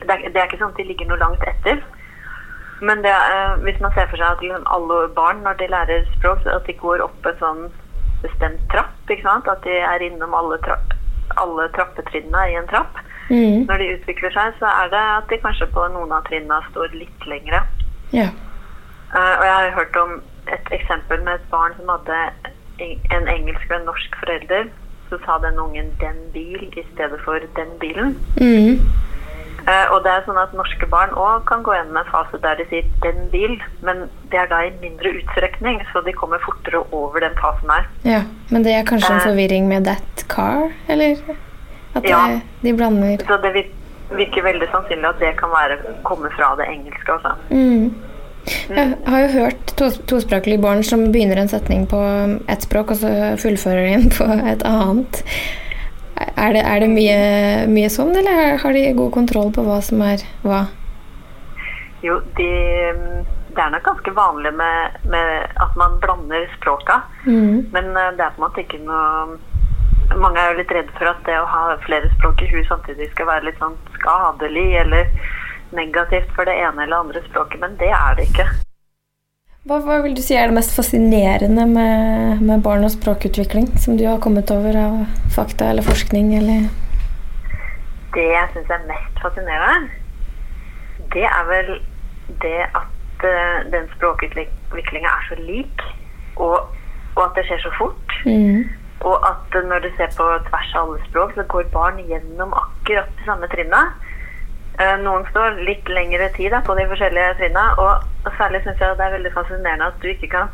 det, 0.00 0.10
er, 0.10 0.26
det 0.30 0.38
er 0.38 0.46
ikke 0.46 0.60
sånn 0.60 0.72
at 0.72 0.80
de 0.80 0.86
ligger 0.88 1.10
noe 1.10 1.20
langt 1.20 1.44
etter. 1.50 1.82
Men 2.80 3.02
det, 3.04 3.12
hvis 3.66 3.80
man 3.84 3.92
ser 3.92 4.06
for 4.08 4.16
seg 4.16 4.38
at 4.38 4.40
liksom 4.40 4.64
alle 4.72 5.00
barn 5.12 5.42
når 5.44 5.58
de 5.60 5.66
lærer 5.68 6.06
språk, 6.14 6.46
at 6.48 6.64
de 6.64 6.76
går 6.80 7.02
opp 7.04 7.26
en 7.28 7.40
sånn 7.42 7.64
bestemt 8.22 8.60
trapp, 8.72 8.94
ikke 9.10 9.22
sant? 9.22 9.48
at 9.48 9.62
de 9.64 9.70
er 9.70 10.04
innom 10.06 10.34
alle, 10.34 10.58
trapp, 10.66 10.94
alle 11.36 11.68
trappetrinnene 11.76 12.44
i 12.50 12.58
en 12.60 12.68
trapp. 12.68 12.98
Mm. 13.30 13.66
Når 13.68 13.76
de 13.78 13.92
utvikler 13.94 14.32
seg, 14.34 14.54
så 14.58 14.66
er 14.66 14.88
det 14.90 15.02
at 15.16 15.28
de 15.30 15.38
kanskje 15.44 15.66
på 15.74 15.86
noen 15.94 16.12
av 16.12 16.24
trinnene 16.26 16.62
står 16.70 16.96
litt 16.98 17.26
lengre. 17.30 17.62
Ja. 18.12 18.28
Uh, 19.14 19.34
og 19.38 19.44
jeg 19.46 19.54
har 19.54 19.76
hørt 19.78 19.96
om 19.96 20.16
et 20.50 20.72
eksempel 20.74 21.22
med 21.22 21.34
et 21.38 21.50
barn 21.50 21.74
som 21.78 21.88
hadde 21.88 22.18
en- 22.78 23.00
en 23.10 23.28
engelsk 23.28 23.70
og 23.70 23.76
en 23.80 23.86
norsk 23.86 24.16
forelder. 24.22 24.64
Så 25.10 25.18
sa 25.24 25.38
den 25.42 25.58
ungen 25.58 25.90
'den 26.00 26.18
bil' 26.34 26.78
i 26.78 26.84
stedet 26.94 27.20
for 27.24 27.38
'den 27.38 27.70
bilen'. 27.82 28.14
Mhm. 28.38 28.78
Eh, 29.70 29.86
og 29.92 29.98
det 30.04 30.10
er 30.12 30.24
sånn 30.26 30.38
at 30.40 30.54
norske 30.56 30.86
barn 30.90 31.12
òg 31.14 31.44
kan 31.50 31.62
gå 31.66 31.74
gjennom 31.76 31.98
en 32.00 32.08
fase 32.10 32.38
der 32.42 32.54
de 32.58 32.64
sier 32.70 32.84
'den 33.02 33.28
bil', 33.34 33.60
men 33.86 33.96
det 34.30 34.38
er 34.42 34.46
da 34.50 34.58
i 34.66 34.72
mindre 34.82 35.12
utstrekning, 35.18 35.82
så 35.92 36.00
de 36.04 36.12
kommer 36.12 36.38
fortere 36.48 36.80
over 36.92 37.20
den 37.20 37.34
fasen 37.42 37.70
her. 37.70 37.84
ja. 38.04 38.22
Men 38.50 38.64
det 38.64 38.72
er 38.74 38.82
kanskje 38.84 39.10
en 39.14 39.20
Eh. 39.20 39.26
forvirring 39.28 39.68
med 39.68 39.84
'that 39.84 40.24
car', 40.28 40.72
eller? 40.88 41.16
At 41.94 42.02
det, 42.02 42.10
Ja. 42.10 42.40
de 42.62 42.72
blander 42.72 43.16
Så 43.18 43.36
det 43.42 43.66
virker 44.10 44.42
veldig 44.42 44.68
sannsynlig 44.70 45.08
at 45.08 45.18
det 45.20 45.36
kan 45.36 45.48
være, 45.48 45.78
komme 46.04 46.28
fra 46.36 46.56
det 46.56 46.66
engelske 46.68 47.12
også. 47.12 47.32
Mm. 47.50 47.94
Jeg 48.70 48.96
har 49.06 49.20
jo 49.20 49.26
hørt 49.26 49.66
to, 49.76 49.84
tospråklige 50.06 50.62
barn 50.62 50.82
som 50.82 51.12
begynner 51.12 51.36
en 51.36 51.48
setning 51.48 51.86
på 51.86 51.96
ett 52.48 52.62
språk, 52.62 52.90
og 52.90 52.96
så 52.96 53.36
fullfører 53.36 53.86
de 53.86 53.92
den 54.02 54.10
på 54.10 54.24
et 54.52 54.62
annet. 54.64 55.22
Er 56.20 56.52
det, 56.52 56.62
er 56.64 56.82
det 56.82 56.90
mye, 56.92 57.18
mye 57.70 57.88
sånn, 57.92 58.12
eller 58.16 58.58
har 58.60 58.76
de 58.76 58.82
god 58.96 59.12
kontroll 59.14 59.52
på 59.56 59.64
hva 59.64 59.78
som 59.84 60.02
er 60.04 60.24
hva? 60.44 60.66
Jo, 62.04 62.18
de, 62.36 62.48
det 63.54 63.62
er 63.62 63.72
nok 63.74 63.84
ganske 63.84 64.12
vanlig 64.16 64.52
med, 64.56 64.98
med 65.12 65.60
at 65.64 65.76
man 65.80 65.98
blander 66.00 66.46
språka. 66.56 67.02
Mm. 67.26 67.70
Men 67.72 67.90
eh, 67.96 68.12
det 68.16 68.24
er 68.24 68.34
på 68.36 68.40
en 68.40 68.46
måte 68.48 68.64
ikke 68.64 68.82
noe 68.84 69.38
Mange 70.18 70.42
er 70.42 70.48
jo 70.50 70.58
litt 70.58 70.72
redd 70.74 70.88
for 70.96 71.06
at 71.06 71.20
det 71.22 71.36
å 71.38 71.44
ha 71.46 71.76
flere 71.84 72.08
språk 72.16 72.40
i 72.42 72.48
huet 72.50 72.66
samtidig 72.66 73.06
skal 73.12 73.28
være 73.28 73.46
litt 73.46 73.60
sånn 73.62 73.76
skadelig 73.94 74.64
eller 74.80 75.06
negativt 75.70 76.32
for 76.34 76.50
det 76.50 76.56
ene 76.58 76.82
eller 76.82 77.04
andre 77.04 77.22
språket, 77.28 77.60
men 77.62 77.76
det 77.78 77.92
er 77.94 78.18
det 78.18 78.26
ikke. 78.26 78.48
Hva, 79.68 79.76
hva 79.84 79.98
vil 80.00 80.14
du 80.16 80.22
si 80.24 80.32
er 80.40 80.48
det 80.48 80.56
mest 80.56 80.72
fascinerende 80.72 81.66
med, 81.68 82.38
med 82.40 82.62
barn 82.64 82.86
og 82.86 82.94
språkutvikling 82.94 83.66
som 83.76 83.98
du 84.00 84.06
har 84.08 84.22
kommet 84.24 84.48
over 84.54 84.78
av 84.80 84.94
fakta 85.34 85.68
eller 85.68 85.84
forskning? 85.84 86.30
Eller? 86.38 86.70
Det 88.14 88.24
jeg 88.24 88.48
syns 88.54 88.72
er 88.72 88.86
mest 88.88 89.20
fascinerende, 89.20 89.92
det 91.12 91.26
er 91.28 91.44
vel 91.50 91.68
det 92.40 92.56
at 92.64 93.26
uh, 93.26 93.60
den 93.74 93.84
språkutviklinga 93.98 95.12
er 95.12 95.28
så 95.28 95.36
lik, 95.44 95.84
og, 96.40 96.72
og 97.18 97.22
at 97.26 97.36
det 97.36 97.44
skjer 97.50 97.60
så 97.66 97.76
fort. 97.76 98.16
Mm. 98.24 98.64
Og 99.04 99.28
at 99.28 99.60
når 99.68 99.84
du 99.84 99.90
ser 99.98 100.08
på 100.16 100.30
tvers 100.48 100.72
av 100.72 100.86
alle 100.86 101.04
språk, 101.10 101.36
så 101.36 101.44
går 101.52 101.68
barn 101.76 102.00
gjennom 102.08 102.56
akkurat 102.64 103.12
de 103.18 103.28
samme 103.28 103.52
trinna. 103.52 103.90
Eh, 104.80 104.96
Noen 105.04 105.26
står 105.28 105.58
litt 105.66 105.88
lengre 105.92 106.30
tid 106.36 106.54
da, 106.54 106.62
på 106.64 106.74
de 106.78 106.86
forskjellige 106.88 107.36
trinna, 107.40 107.66
og, 107.82 108.06
særlig 108.38 108.62
syns 108.64 108.80
jeg 108.80 108.96
det 108.96 109.06
er 109.06 109.16
veldig 109.18 109.32
fascinerende 109.34 109.90
at 109.90 109.98
du 110.00 110.08
ikke 110.08 110.30
kan 110.32 110.48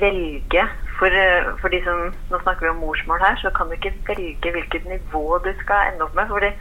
velge 0.00 0.64
for, 0.98 1.12
eh, 1.12 1.50
for 1.60 1.68
de 1.68 1.82
som 1.84 2.14
Nå 2.30 2.40
snakker 2.40 2.64
vi 2.64 2.70
om 2.72 2.80
morsmål 2.80 3.20
her, 3.20 3.36
så 3.42 3.50
kan 3.50 3.68
du 3.68 3.76
ikke 3.76 3.92
velge 4.08 4.52
hvilket 4.54 4.88
nivå 4.88 5.38
du 5.44 5.52
skal 5.60 5.92
ende 5.92 6.06
opp 6.06 6.14
med. 6.14 6.28
Fordi 6.28 6.52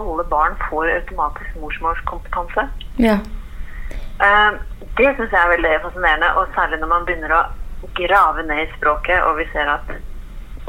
alle 0.00 0.24
barn 0.24 0.56
får 0.70 0.94
automatisk 0.94 1.60
morsmålskompetanse. 1.60 2.68
Ja. 2.98 3.18
Eh, 4.24 4.52
det 4.96 5.16
syns 5.16 5.30
jeg 5.30 5.42
er 5.44 5.54
veldig 5.56 5.76
fascinerende, 5.82 6.34
og 6.36 6.48
særlig 6.56 6.80
når 6.80 6.92
man 6.94 7.04
begynner 7.04 7.36
å 7.36 7.44
grave 8.00 8.46
ned 8.48 8.64
i 8.64 8.72
språket, 8.78 9.22
og 9.22 9.36
vi 9.36 9.46
ser 9.52 9.68
at 9.68 9.92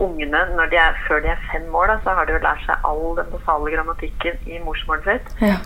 ungene, 0.02 0.42
når 0.58 0.66
de 0.72 0.78
er, 0.82 0.98
før 1.08 1.24
de 1.24 1.32
er 1.32 1.48
fem 1.52 1.76
år, 1.76 1.88
da, 1.92 1.96
så 2.04 2.16
har 2.18 2.28
de 2.28 2.36
jo 2.36 2.44
lært 2.44 2.64
seg 2.68 2.88
all 2.90 3.06
den 3.20 3.32
basale 3.32 3.74
grammatikken 3.76 4.38
i 4.46 4.62
morsmålet 4.66 5.10
sitt. 5.12 5.34
ja. 5.50 5.58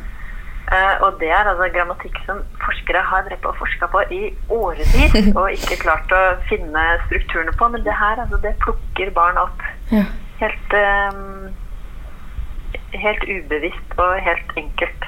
Uh, 0.70 0.96
og 1.06 1.16
det 1.18 1.32
er 1.34 1.48
altså 1.50 1.66
grammatikk 1.74 2.18
som 2.28 2.44
forskere 2.62 3.02
har 3.02 3.24
drevet 3.26 3.46
og 3.50 3.56
forska 3.58 3.88
på 3.90 4.04
i 4.14 4.20
årevis, 4.54 5.16
og 5.40 5.56
ikke 5.56 5.80
klart 5.82 6.12
å 6.14 6.20
finne 6.46 6.84
strukturene 7.08 7.56
på, 7.58 7.70
men 7.74 7.82
det 7.88 7.96
her, 7.98 8.22
altså, 8.22 8.38
det 8.44 8.52
plukker 8.62 9.10
barn 9.16 9.40
opp 9.42 9.64
ja. 9.90 10.06
helt 10.44 10.78
um, 11.16 11.50
Helt 12.90 13.22
ubevisst 13.26 13.92
og 14.02 14.16
helt 14.26 14.52
enkelt. 14.58 15.06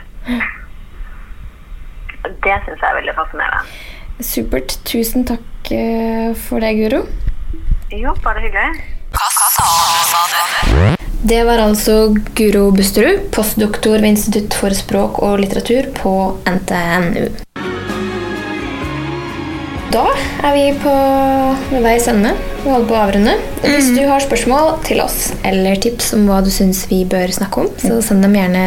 Det 2.46 2.58
syns 2.66 2.84
jeg 2.84 2.90
er 2.90 2.98
veldig 3.00 3.16
fascinerende. 3.18 3.78
Supert. 4.22 4.76
Tusen 4.86 5.26
takk 5.30 5.72
eh, 5.74 6.30
for 6.38 6.62
det, 6.62 6.76
Guro. 6.78 7.02
Jo, 7.90 8.14
bare 8.22 8.46
hyggelig. 8.46 9.01
Det 11.22 11.44
var 11.46 11.62
altså 11.62 12.16
Guro 12.36 12.72
Busterud, 12.74 13.28
postdoktor 13.32 14.00
ved 14.02 14.16
Institutt 14.16 14.56
for 14.58 14.74
språk 14.74 15.22
og 15.22 15.40
litteratur 15.44 15.92
på 16.00 16.14
NTNU. 16.50 17.28
Da 19.92 20.06
er 20.48 20.54
vi 20.56 20.64
på 20.80 20.92
veis 21.84 22.08
ende. 22.08 22.32
Vi 22.64 22.70
holder 22.72 22.88
på 22.88 22.96
å 22.96 23.02
avrunde. 23.02 23.34
Hvis 23.62 23.92
du 23.92 24.00
har 24.08 24.24
spørsmål 24.24 24.78
til 24.88 25.04
oss 25.04 25.34
eller 25.48 25.78
tips 25.84 26.14
om 26.16 26.26
hva 26.30 26.40
du 26.46 26.50
syns 26.54 26.86
vi 26.90 27.04
bør 27.12 27.34
snakke 27.36 27.66
om, 27.66 27.70
så 27.82 28.00
send 28.06 28.24
dem 28.24 28.38
gjerne 28.40 28.66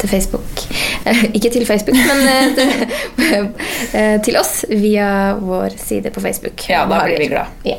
til 0.00 0.12
Facebook. 0.14 0.66
Ikke 1.36 1.52
til 1.52 1.68
Facebook, 1.68 2.00
men 2.00 2.26
eh, 2.32 2.50
til, 2.56 3.48
eh, 3.92 4.18
til 4.24 4.40
oss 4.40 4.62
via 4.72 5.08
vår 5.38 5.76
side 5.76 6.14
på 6.14 6.24
Facebook. 6.24 6.66
Ja, 6.72 6.86
da 6.88 7.04
blir 7.04 7.20
vi 7.20 7.32
glad. 7.36 7.52
Ja. 7.68 7.78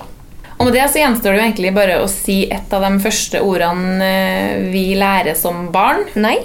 Og 0.64 0.70
med 0.70 0.78
det 0.78 0.84
så 0.94 1.02
gjenstår 1.02 1.34
det 1.34 1.40
jo 1.42 1.44
egentlig 1.44 1.72
bare 1.76 1.96
å 2.00 2.06
si 2.08 2.38
et 2.48 2.72
av 2.72 2.86
de 2.86 3.02
første 3.04 3.42
ordene 3.44 4.08
eh, 4.08 4.62
vi 4.72 4.86
lærer 4.96 5.36
som 5.36 5.66
barn. 5.76 6.06
Nei? 6.16 6.38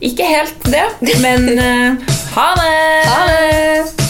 Ikke 0.00 0.24
helt 0.32 0.64
det, 0.72 0.86
men 1.20 1.50
eh, 1.52 2.12
ha 2.38 2.50
det! 2.56 2.76
Ha 3.12 3.24
det! 3.28 4.07